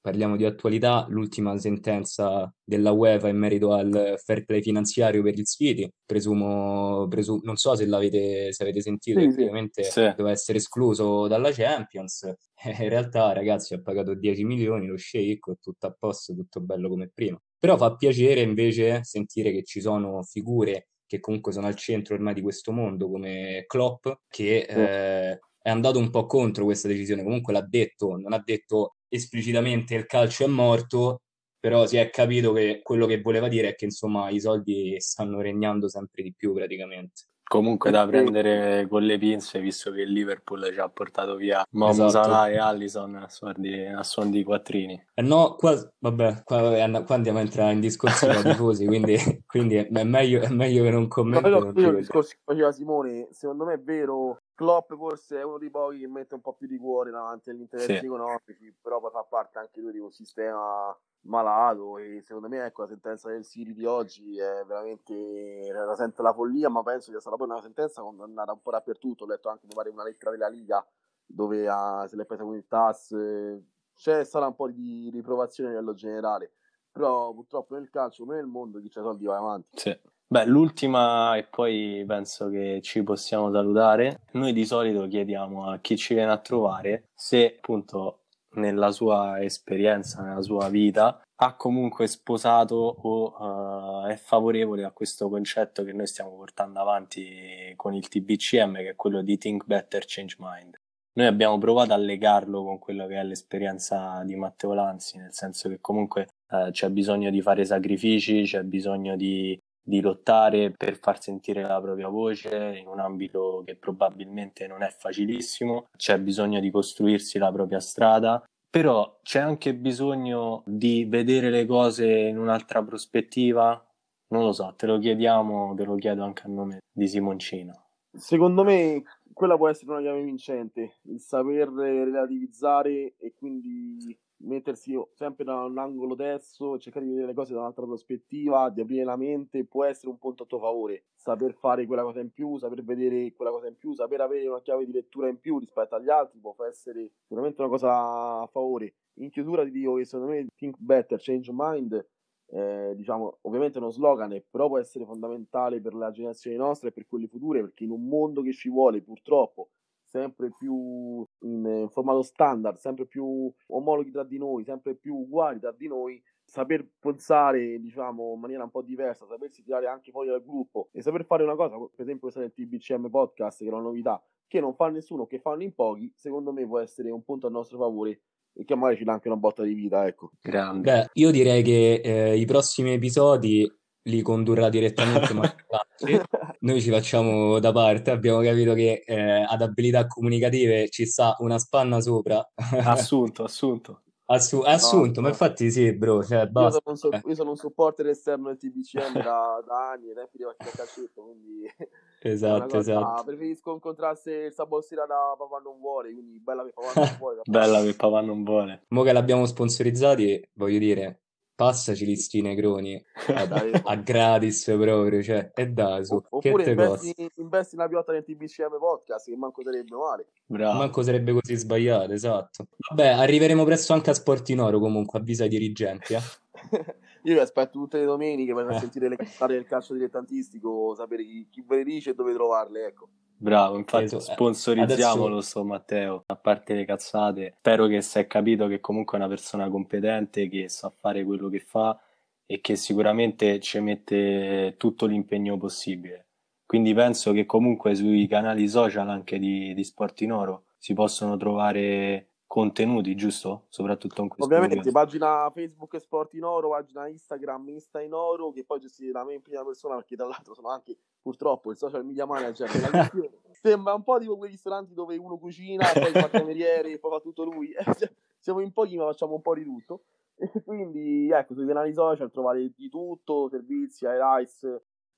parliamo 0.00 0.36
di 0.36 0.44
attualità, 0.44 1.06
l'ultima 1.08 1.58
sentenza 1.58 2.52
della 2.62 2.92
UEFA 2.92 3.28
in 3.28 3.36
merito 3.36 3.72
al 3.72 4.14
fair 4.24 4.44
play 4.44 4.62
finanziario 4.62 5.22
per 5.22 5.36
il 5.38 5.44
City, 5.44 5.90
presumo, 6.06 7.08
presu- 7.08 7.40
non 7.42 7.56
so 7.56 7.74
se 7.74 7.84
l'avete 7.86 8.52
se 8.52 8.62
avete 8.62 8.80
sentito, 8.80 9.18
Sì, 9.20 9.26
praticamente 9.26 9.82
Sì. 9.82 10.00
doveva 10.02 10.30
essere 10.30 10.58
escluso 10.58 11.26
dalla 11.26 11.50
Champions, 11.50 12.22
e 12.22 12.36
in 12.84 12.88
realtà 12.88 13.32
ragazzi 13.32 13.74
ha 13.74 13.80
pagato 13.82 14.14
10 14.14 14.44
milioni 14.44 14.86
lo 14.86 14.96
sceicco, 14.96 15.56
tutto 15.60 15.86
a 15.88 15.96
posto, 15.98 16.32
tutto 16.34 16.60
bello 16.60 16.88
come 16.88 17.10
prima. 17.12 17.38
Però 17.58 17.76
fa 17.76 17.96
piacere 17.96 18.40
invece 18.40 19.02
sentire 19.02 19.50
che 19.52 19.64
ci 19.64 19.80
sono 19.80 20.22
figure 20.22 20.86
che 21.10 21.18
comunque 21.18 21.50
sono 21.50 21.66
al 21.66 21.74
centro 21.74 22.14
ormai 22.14 22.34
di 22.34 22.40
questo 22.40 22.70
mondo, 22.70 23.10
come 23.10 23.64
Klopp, 23.66 24.06
che 24.28 24.58
eh, 24.60 25.40
è 25.60 25.68
andato 25.68 25.98
un 25.98 26.08
po' 26.08 26.24
contro 26.26 26.62
questa 26.62 26.86
decisione. 26.86 27.24
Comunque 27.24 27.52
l'ha 27.52 27.66
detto, 27.66 28.16
non 28.16 28.32
ha 28.32 28.40
detto 28.40 28.94
esplicitamente 29.08 29.96
il 29.96 30.06
calcio 30.06 30.44
è 30.44 30.46
morto, 30.46 31.22
però 31.58 31.84
si 31.84 31.96
è 31.96 32.10
capito 32.10 32.52
che 32.52 32.78
quello 32.80 33.06
che 33.06 33.20
voleva 33.20 33.48
dire 33.48 33.70
è 33.70 33.74
che 33.74 33.86
insomma 33.86 34.30
i 34.30 34.38
soldi 34.38 35.00
stanno 35.00 35.40
regnando 35.40 35.88
sempre 35.88 36.22
di 36.22 36.32
più 36.32 36.54
praticamente. 36.54 37.24
Comunque 37.50 37.90
da 37.90 38.06
prendere 38.06 38.86
con 38.88 39.02
le 39.02 39.18
pinze, 39.18 39.58
visto 39.58 39.90
che 39.90 40.02
il 40.02 40.12
Liverpool 40.12 40.70
ci 40.72 40.78
ha 40.78 40.88
portato 40.88 41.34
via 41.34 41.64
Momo 41.70 41.90
Esatto. 41.90 42.10
Salah 42.10 42.48
e 42.48 42.58
Allison 42.58 43.16
a 43.16 43.28
suon 43.28 43.54
di, 43.56 43.84
a 43.86 44.04
suon 44.04 44.30
di 44.30 44.44
quattrini. 44.44 45.06
Eh 45.12 45.22
no, 45.22 45.56
qua, 45.56 45.74
vabbè, 45.98 46.44
qua, 46.44 46.60
vabbè, 46.60 47.02
qua 47.02 47.14
andiamo 47.16 47.38
a 47.38 47.40
entrare 47.40 47.72
in 47.72 47.80
discorsi 47.80 48.26
da 48.26 48.34
tifosi, 48.40 48.86
quindi, 48.86 49.42
quindi 49.48 49.74
è, 49.74 49.88
è 49.88 50.04
meglio, 50.04 50.42
è 50.42 50.48
meglio 50.48 50.84
che 50.84 50.90
non 50.90 51.08
commento. 51.08 51.72
Dico 51.72 51.80
io 51.80 51.88
il 51.88 51.96
discorso 51.96 52.34
che 52.34 52.40
faceva 52.44 52.70
Simone, 52.70 53.26
secondo 53.32 53.64
me 53.64 53.72
è 53.74 53.80
vero, 53.80 54.36
Klopp 54.60 54.92
forse 54.94 55.38
è 55.38 55.42
uno 55.42 55.56
dei 55.56 55.70
pochi 55.70 56.00
che 56.00 56.06
mette 56.06 56.34
un 56.34 56.42
po' 56.42 56.52
più 56.52 56.66
di 56.66 56.76
cuore 56.76 57.10
davanti 57.10 57.48
agli 57.48 57.60
interessi 57.60 57.96
Sì. 57.96 58.04
economici, 58.04 58.74
però 58.78 59.00
poi 59.00 59.10
fa 59.10 59.22
parte 59.24 59.58
anche 59.58 59.80
lui 59.80 59.92
di 59.92 59.98
un 59.98 60.10
sistema 60.12 60.94
malato 61.22 61.96
e 61.96 62.20
secondo 62.22 62.48
me 62.48 62.66
ecco 62.66 62.82
la 62.82 62.88
sentenza 62.88 63.30
del 63.30 63.42
Siri 63.42 63.72
di 63.72 63.86
oggi 63.86 64.38
è 64.38 64.62
veramente 64.66 65.72
rasenta 65.72 66.20
la 66.22 66.34
follia, 66.34 66.68
ma 66.68 66.82
penso 66.82 67.10
sia 67.10 67.20
stata 67.20 67.36
poi 67.36 67.46
una 67.48 67.62
sentenza 67.62 68.02
condannata 68.02 68.52
un 68.52 68.60
po' 68.60 68.70
dappertutto, 68.70 69.24
ho 69.24 69.26
letto 69.26 69.48
anche 69.48 69.64
mi 69.66 69.72
pare 69.74 69.88
una 69.88 70.04
lettera 70.04 70.30
della 70.30 70.48
Liga 70.48 70.86
dove 71.24 71.66
ha- 71.66 72.06
se 72.06 72.16
l'è 72.16 72.26
presa 72.26 72.42
con 72.42 72.54
il 72.54 72.66
TAS, 72.68 73.12
eh, 73.12 73.62
c'è 73.94 74.24
stata 74.24 74.46
un 74.46 74.54
po' 74.56 74.68
di 74.68 75.08
riprovazione 75.10 75.70
a 75.70 75.72
livello 75.72 75.94
generale, 75.94 76.52
però 76.90 77.32
purtroppo 77.32 77.74
nel 77.74 77.90
calcio 77.90 78.24
come 78.24 78.36
nel 78.36 78.46
mondo 78.46 78.80
chi 78.80 78.88
c'ha 78.88 79.02
soldi 79.02 79.24
va 79.24 79.36
avanti. 79.36 79.68
Sì. 79.72 79.98
Beh, 80.26 80.46
l'ultima 80.46 81.36
e 81.36 81.44
poi 81.44 82.04
penso 82.06 82.48
che 82.50 82.80
ci 82.82 83.02
possiamo 83.02 83.50
salutare. 83.50 84.20
Noi 84.32 84.52
di 84.52 84.64
solito 84.64 85.08
chiediamo 85.08 85.68
a 85.68 85.78
chi 85.78 85.96
ci 85.96 86.14
viene 86.14 86.30
a 86.30 86.38
trovare 86.38 87.08
se 87.12 87.56
appunto 87.56 88.20
nella 88.52 88.90
sua 88.92 89.42
esperienza, 89.42 90.22
nella 90.22 90.42
sua 90.42 90.68
vita, 90.68 91.20
ha 91.42 91.54
comunque 91.56 92.06
sposato 92.06 92.74
o 92.74 94.04
eh, 94.06 94.12
è 94.12 94.16
favorevole 94.16 94.84
a 94.84 94.92
questo 94.92 95.28
concetto 95.28 95.82
che 95.84 95.92
noi 95.92 96.06
stiamo 96.06 96.36
portando 96.36 96.80
avanti 96.80 97.72
con 97.76 97.94
il 97.94 98.08
TBCM, 98.08 98.74
che 98.76 98.90
è 98.90 98.96
quello 98.96 99.22
di 99.22 99.38
Think 99.38 99.64
Better, 99.64 100.04
Change 100.06 100.36
Mind. 100.38 100.76
Noi 101.12 101.26
abbiamo 101.26 101.58
provato 101.58 101.92
a 101.92 101.96
legarlo 101.96 102.62
con 102.62 102.78
quello 102.78 103.06
che 103.06 103.16
è 103.16 103.22
l'esperienza 103.24 104.22
di 104.24 104.36
Matteo 104.36 104.74
Lanzi, 104.74 105.18
nel 105.18 105.32
senso 105.32 105.68
che 105.68 105.80
comunque 105.80 106.28
eh, 106.50 106.70
c'è 106.70 106.88
bisogno 106.90 107.30
di 107.30 107.40
fare 107.40 107.64
sacrifici, 107.64 108.42
c'è 108.42 108.62
bisogno 108.62 109.16
di 109.16 109.58
di 109.82 110.00
lottare 110.00 110.70
per 110.70 110.98
far 110.98 111.20
sentire 111.20 111.62
la 111.62 111.80
propria 111.80 112.08
voce 112.08 112.76
in 112.80 112.86
un 112.86 113.00
ambito 113.00 113.62
che 113.64 113.76
probabilmente 113.76 114.66
non 114.66 114.82
è 114.82 114.90
facilissimo, 114.90 115.88
c'è 115.96 116.18
bisogno 116.20 116.60
di 116.60 116.70
costruirsi 116.70 117.38
la 117.38 117.50
propria 117.50 117.80
strada, 117.80 118.42
però 118.70 119.18
c'è 119.22 119.40
anche 119.40 119.74
bisogno 119.74 120.62
di 120.64 121.04
vedere 121.08 121.50
le 121.50 121.66
cose 121.66 122.06
in 122.06 122.38
un'altra 122.38 122.84
prospettiva. 122.84 123.84
Non 124.28 124.44
lo 124.44 124.52
so, 124.52 124.72
te 124.76 124.86
lo 124.86 124.98
chiediamo, 124.98 125.74
te 125.74 125.84
lo 125.84 125.96
chiedo 125.96 126.22
anche 126.22 126.42
a 126.44 126.50
nome 126.50 126.78
di 126.92 127.08
Simoncino. 127.08 127.88
Secondo 128.12 128.62
me 128.62 129.02
quella 129.32 129.56
può 129.56 129.68
essere 129.68 129.90
una 129.90 130.00
chiave 130.00 130.22
vincente, 130.22 130.98
il 131.02 131.20
saper 131.20 131.68
relativizzare 131.68 133.14
e 133.18 133.32
quindi 133.34 134.16
mettersi 134.42 134.98
sempre 135.12 135.44
da 135.44 135.64
un 135.64 135.78
angolo 135.78 136.14
terzo, 136.14 136.78
cercare 136.78 137.04
di 137.04 137.10
vedere 137.10 137.28
le 137.28 137.34
cose 137.34 137.52
da 137.52 137.60
un'altra 137.60 137.84
prospettiva, 137.84 138.70
di 138.70 138.80
aprire 138.80 139.04
la 139.04 139.16
mente, 139.16 139.64
può 139.64 139.84
essere 139.84 140.10
un 140.10 140.18
punto 140.18 140.44
a 140.44 140.46
tuo 140.46 140.58
favore. 140.58 141.04
Saper 141.14 141.54
fare 141.54 141.86
quella 141.86 142.02
cosa 142.02 142.20
in 142.20 142.32
più, 142.32 142.56
saper 142.58 142.82
vedere 142.82 143.32
quella 143.32 143.50
cosa 143.50 143.68
in 143.68 143.76
più, 143.76 143.94
saper 143.94 144.20
avere 144.20 144.48
una 144.48 144.62
chiave 144.62 144.86
di 144.86 144.92
lettura 144.92 145.28
in 145.28 145.38
più 145.38 145.58
rispetto 145.58 145.94
agli 145.94 146.08
altri 146.08 146.38
può 146.38 146.54
essere 146.64 147.12
sicuramente 147.22 147.60
una 147.60 147.70
cosa 147.70 148.40
a 148.40 148.46
favore. 148.46 148.94
In 149.14 149.30
chiusura 149.30 149.64
ti 149.64 149.70
dico 149.70 149.94
che 149.94 150.04
secondo 150.04 150.32
me 150.32 150.46
Think 150.54 150.76
Better, 150.78 151.18
Change 151.20 151.50
Mind 151.52 152.06
eh, 152.52 152.94
diciamo, 152.96 153.38
ovviamente 153.42 153.78
è 153.78 153.80
uno 153.80 153.90
slogan, 153.90 154.42
però 154.50 154.66
può 154.68 154.78
essere 154.78 155.04
fondamentale 155.04 155.80
per 155.80 155.94
la 155.94 156.10
generazione 156.10 156.56
nostra 156.56 156.88
e 156.88 156.92
per 156.92 157.06
quelle 157.06 157.28
future, 157.28 157.60
perché 157.60 157.84
in 157.84 157.90
un 157.90 158.06
mondo 158.06 158.42
che 158.42 158.52
ci 158.52 158.68
vuole, 158.68 159.02
purtroppo, 159.02 159.70
sempre 160.10 160.50
più 160.50 161.24
in, 161.42 161.64
in 161.64 161.88
formato 161.88 162.22
standard, 162.22 162.76
sempre 162.78 163.06
più 163.06 163.50
omologhi 163.68 164.10
tra 164.10 164.24
di 164.24 164.38
noi, 164.38 164.64
sempre 164.64 164.96
più 164.96 165.14
uguali 165.14 165.60
tra 165.60 165.70
di 165.70 165.86
noi, 165.86 166.20
saper 166.44 166.84
pensare, 166.98 167.78
diciamo, 167.78 168.32
in 168.34 168.40
maniera 168.40 168.64
un 168.64 168.70
po' 168.70 168.82
diversa, 168.82 169.24
sapersi 169.26 169.62
tirare 169.62 169.86
anche 169.86 170.10
fuori 170.10 170.28
dal 170.28 170.42
gruppo 170.42 170.88
e 170.92 171.00
saper 171.00 171.24
fare 171.24 171.44
una 171.44 171.54
cosa, 171.54 171.76
per 171.76 171.88
esempio 171.94 172.28
questa 172.28 172.40
del 172.40 172.52
TBCM 172.52 173.08
podcast, 173.08 173.58
che 173.58 173.66
è 173.66 173.72
una 173.72 173.82
novità, 173.82 174.20
che 174.48 174.60
non 174.60 174.74
fa 174.74 174.88
nessuno, 174.88 175.26
che 175.26 175.38
fanno 175.38 175.62
in 175.62 175.72
pochi, 175.74 176.12
secondo 176.16 176.52
me 176.52 176.66
può 176.66 176.80
essere 176.80 177.10
un 177.10 177.22
punto 177.22 177.46
a 177.46 177.50
nostro 177.50 177.78
favore 177.78 178.22
e 178.52 178.64
che 178.64 178.74
magari 178.74 178.96
ci 178.96 179.04
dà 179.04 179.12
anche 179.12 179.28
una 179.28 179.36
botta 179.36 179.62
di 179.62 179.74
vita, 179.74 180.04
ecco. 180.06 180.32
Grande. 180.42 180.90
Beh, 180.90 181.10
io 181.12 181.30
direi 181.30 181.62
che 181.62 182.00
eh, 182.02 182.36
i 182.36 182.44
prossimi 182.46 182.94
episodi 182.94 183.70
li 184.04 184.22
condurrà 184.22 184.68
direttamente 184.68 185.34
Matteo 185.34 185.66
Lanzi. 185.68 186.20
Noi 186.60 186.80
ci 186.80 186.90
facciamo 186.90 187.58
da 187.58 187.72
parte, 187.72 188.10
abbiamo 188.10 188.40
capito 188.40 188.74
che 188.74 189.02
eh, 189.04 189.44
ad 189.48 189.62
abilità 189.62 190.06
comunicative 190.06 190.88
ci 190.88 191.06
sta 191.06 191.36
una 191.40 191.58
spanna 191.58 192.00
sopra. 192.00 192.46
Assunto, 192.54 193.44
assunto. 193.44 194.02
Assu- 194.32 194.64
assunto, 194.64 195.20
no. 195.20 195.26
ma 195.26 195.32
infatti 195.32 195.72
sì, 195.72 195.92
bro, 195.92 196.22
cioè, 196.22 196.48
Io 196.54 196.70
sono, 196.70 196.80
un 196.84 196.96
so- 196.96 197.08
io 197.10 197.34
sono 197.34 197.50
un 197.50 197.56
supporter 197.56 198.06
esterno 198.06 198.46
del 198.46 198.58
TBCM 198.58 199.14
da, 199.20 199.60
da 199.66 199.90
anni, 199.90 200.06
di 200.06 200.44
partita 200.44 200.70
a 200.70 200.76
calcetto, 200.76 201.22
quindi 201.24 201.66
Esatto, 202.22 202.66
cosa... 202.66 202.78
esatto. 202.78 203.24
Preferisco 203.24 203.72
incontrarsi 203.72 204.30
il 204.30 204.52
sabato 204.52 204.82
sera 204.82 205.06
da 205.06 205.34
Papà 205.36 205.58
Non 205.64 205.80
Vuole, 205.80 206.12
quindi 206.12 206.38
bella 206.38 206.64
che 206.64 206.72
Papà 206.72 207.00
Non 207.00 207.16
Vuole. 207.18 207.40
Bella 207.44 207.82
che 207.82 207.94
papà 207.94 208.20
non 208.20 208.44
vuole. 208.44 208.84
Mo 208.88 209.02
che 209.02 209.12
l'abbiamo 209.12 209.46
sponsorizzati, 209.46 210.48
voglio 210.52 210.78
dire, 210.78 211.22
passaci 211.60 212.06
gli 212.06 212.16
sti 212.16 212.40
negroni 212.40 213.04
a, 213.34 213.44
Dai, 213.44 213.70
a 213.84 213.94
gratis 213.96 214.64
proprio, 214.64 215.22
cioè, 215.22 215.50
e 215.54 215.68
dai 215.68 216.06
su, 216.06 216.14
o- 216.14 216.20
che 216.38 216.48
Oppure 216.48 216.64
te 216.64 216.74
costa? 216.74 217.04
investi, 217.04 217.30
investi 217.36 217.74
una 217.74 217.86
piotta 217.88 218.12
nel 218.12 218.24
TBCM 218.24 218.78
podcast, 218.78 219.26
che 219.28 219.36
manco 219.36 219.62
sarebbe 219.62 219.94
male. 219.94 220.28
Bravo. 220.46 220.78
Manco 220.78 221.02
sarebbe 221.02 221.32
così 221.32 221.54
sbagliato, 221.56 222.12
esatto. 222.12 222.64
Vabbè, 222.88 223.08
arriveremo 223.08 223.62
presto 223.64 223.92
anche 223.92 224.08
a 224.08 224.14
Sport 224.14 224.48
in 224.48 224.60
Oro 224.60 224.78
comunque, 224.78 225.18
avvisa 225.18 225.44
i 225.44 225.48
dirigenti, 225.50 226.14
eh. 226.14 226.20
Io 227.24 227.34
vi 227.34 227.38
aspetto 227.38 227.78
tutte 227.78 227.98
le 227.98 228.06
domeniche 228.06 228.54
per 228.54 228.70
Eh. 228.70 228.78
sentire 228.78 229.08
le 229.10 229.16
cazzate 229.16 229.52
del 229.52 229.66
calcio 229.66 229.92
dilettantistico, 229.92 230.94
sapere 230.94 231.22
chi, 231.24 231.46
chi 231.50 231.62
ve 231.66 231.76
le 231.76 231.84
dice 231.84 232.10
e 232.10 232.14
dove 232.14 232.32
trovarle, 232.32 232.86
ecco. 232.86 233.08
Bravo, 233.42 233.78
infatti 233.78 234.04
Esatto. 234.04 234.22
sponsorizziamolo 234.32 235.36
Adesso- 235.36 235.40
sto 235.48 235.64
Matteo, 235.64 236.24
a 236.26 236.36
parte 236.36 236.74
le 236.74 236.84
cazzate. 236.84 237.54
Spero 237.58 237.86
che 237.86 238.02
si 238.02 238.18
è 238.18 238.26
capito 238.26 238.66
che 238.66 238.80
comunque 238.80 239.16
è 239.16 239.20
una 239.20 239.30
persona 239.30 239.70
competente, 239.70 240.46
che 240.48 240.68
sa 240.68 240.90
fare 240.94 241.24
quello 241.24 241.48
che 241.48 241.60
fa 241.60 241.98
e 242.44 242.60
che 242.60 242.76
sicuramente 242.76 243.58
ci 243.60 243.80
mette 243.80 244.74
tutto 244.76 245.06
l'impegno 245.06 245.56
possibile. 245.56 246.26
Quindi 246.66 246.92
penso 246.92 247.32
che 247.32 247.46
comunque 247.46 247.94
sui 247.94 248.26
canali 248.26 248.68
social 248.68 249.08
anche 249.08 249.38
di, 249.38 249.72
di 249.72 249.84
Sport 249.84 250.20
in 250.20 250.32
Oro 250.32 250.64
si 250.76 250.92
possono 250.92 251.36
trovare 251.38 252.26
contenuti, 252.46 253.14
giusto? 253.14 253.66
Soprattutto 253.70 254.20
in 254.22 254.28
questo 254.28 254.44
Ovviamente 254.44 254.76
periodo. 254.76 254.98
pagina 254.98 255.50
Facebook 255.54 255.98
Sport 255.98 256.34
in 256.34 256.44
Oro, 256.44 256.70
pagina 256.70 257.08
Instagram 257.08 257.68
Insta 257.70 258.00
in 258.02 258.12
Oro, 258.12 258.50
che 258.52 258.64
poi 258.64 258.80
gestire 258.80 259.12
da 259.12 259.24
me 259.24 259.34
in 259.34 259.40
prima 259.40 259.64
persona 259.64 259.94
perché 259.94 260.14
tra 260.14 260.26
l'altro 260.26 260.52
sono 260.54 260.68
anche 260.68 260.96
purtroppo 261.20 261.70
il 261.70 261.76
social 261.76 262.04
media 262.04 262.26
manager. 262.26 262.68
Sembra 263.50 263.94
un 263.94 264.02
po' 264.02 264.18
tipo 264.18 264.36
quei 264.36 264.50
ristoranti 264.50 264.94
dove 264.94 265.16
uno 265.16 265.38
cucina, 265.38 265.86
poi 265.92 266.12
fa 266.12 266.28
cameriere 266.28 266.92
e 266.92 266.98
poi 266.98 267.10
fa 267.10 267.20
tutto 267.20 267.44
lui. 267.44 267.72
Cioè, 267.98 268.10
Siamo 268.38 268.60
in 268.60 268.72
pochi 268.72 268.96
ma 268.96 269.04
facciamo 269.04 269.34
un 269.34 269.42
po' 269.42 269.54
di 269.54 269.64
tutto. 269.64 270.04
E 270.36 270.50
quindi 270.62 271.30
ecco, 271.30 271.52
sui 271.52 271.66
canali 271.66 271.92
social 271.92 272.30
trovate 272.30 272.72
di 272.74 272.88
tutto, 272.88 273.48
servizi, 273.50 274.06
highlights, 274.06 274.66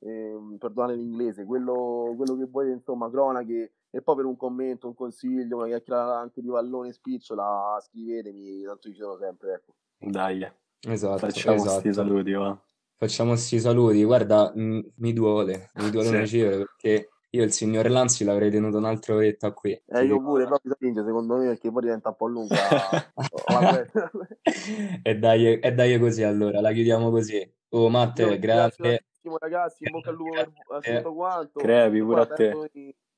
ehm, 0.00 0.56
perdonate 0.58 0.94
l'inglese, 0.94 1.44
quello, 1.44 2.12
quello 2.16 2.36
che 2.36 2.46
volete, 2.46 2.72
insomma, 2.72 3.08
cronache, 3.08 3.74
e 3.88 4.02
poi 4.02 4.16
per 4.16 4.24
un 4.24 4.36
commento, 4.36 4.88
un 4.88 4.94
consiglio, 4.94 5.58
una 5.58 5.66
chiacchierata 5.66 6.18
anche 6.18 6.40
di 6.40 6.48
pallone 6.48 6.90
spicciola, 6.90 7.78
scrivetemi, 7.80 8.62
tanto 8.64 8.88
ci 8.88 8.96
sono 8.96 9.16
sempre, 9.16 9.52
ecco. 9.52 9.74
Dai, 9.98 10.44
Esatto, 10.84 11.18
facciamo 11.18 11.58
sti 11.58 11.88
esatto. 11.88 12.08
saluti, 12.08 12.32
va. 12.32 12.58
Facciamo 13.02 13.34
sti 13.34 13.58
saluti. 13.58 14.04
Guarda, 14.04 14.52
mh, 14.54 14.92
mi 14.98 15.12
duole, 15.12 15.70
mi 15.74 15.90
duole 15.90 16.06
Sì. 16.06 16.14
una 16.14 16.24
cifra 16.24 16.56
perché 16.56 17.08
io 17.30 17.42
il 17.42 17.50
signor 17.50 17.90
Lanzi 17.90 18.22
l'avrei 18.22 18.48
tenuto 18.48 18.76
un'altra 18.76 19.16
oretta 19.16 19.50
qui. 19.50 19.72
Eh, 19.86 20.04
io 20.04 20.20
pure, 20.20 20.44
però 20.44 20.56
mi 20.62 20.70
spinge 20.72 21.04
secondo 21.04 21.34
me 21.34 21.48
perché 21.48 21.72
poi 21.72 21.82
diventa 21.82 22.10
un 22.10 22.16
po' 22.16 22.26
lunga. 22.28 22.54
E 25.02 25.18
dai, 25.18 25.58
e 25.58 25.74
dai 25.74 25.98
così 25.98 26.22
allora, 26.22 26.60
la 26.60 26.70
chiudiamo 26.70 27.10
così. 27.10 27.38
Oh, 27.70 27.82
Io 27.82 27.88
Matte, 27.88 28.38
grande. 28.38 28.76
tantissimo 28.76 29.36
ragazzi, 29.38 29.82
in 29.82 29.90
bocca 29.90 30.10
al 30.10 30.14
lupo 30.14 30.34
per 30.34 30.52
Grazie. 30.68 30.96
tutto 30.98 31.14
quanto. 31.14 31.58
Crepi, 31.58 32.00
pure 32.02 32.20
a 32.20 32.26
te. 32.26 32.70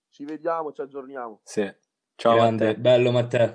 Ci 0.09 0.25
vediamo, 0.25 0.73
ci 0.73 0.81
aggiorniamo. 0.81 1.41
Sì. 1.45 1.71
Ciao 2.17 2.37
Grande, 2.37 2.67
Matteo. 2.69 2.81
bello 2.81 3.11
Matteo. 3.11 3.53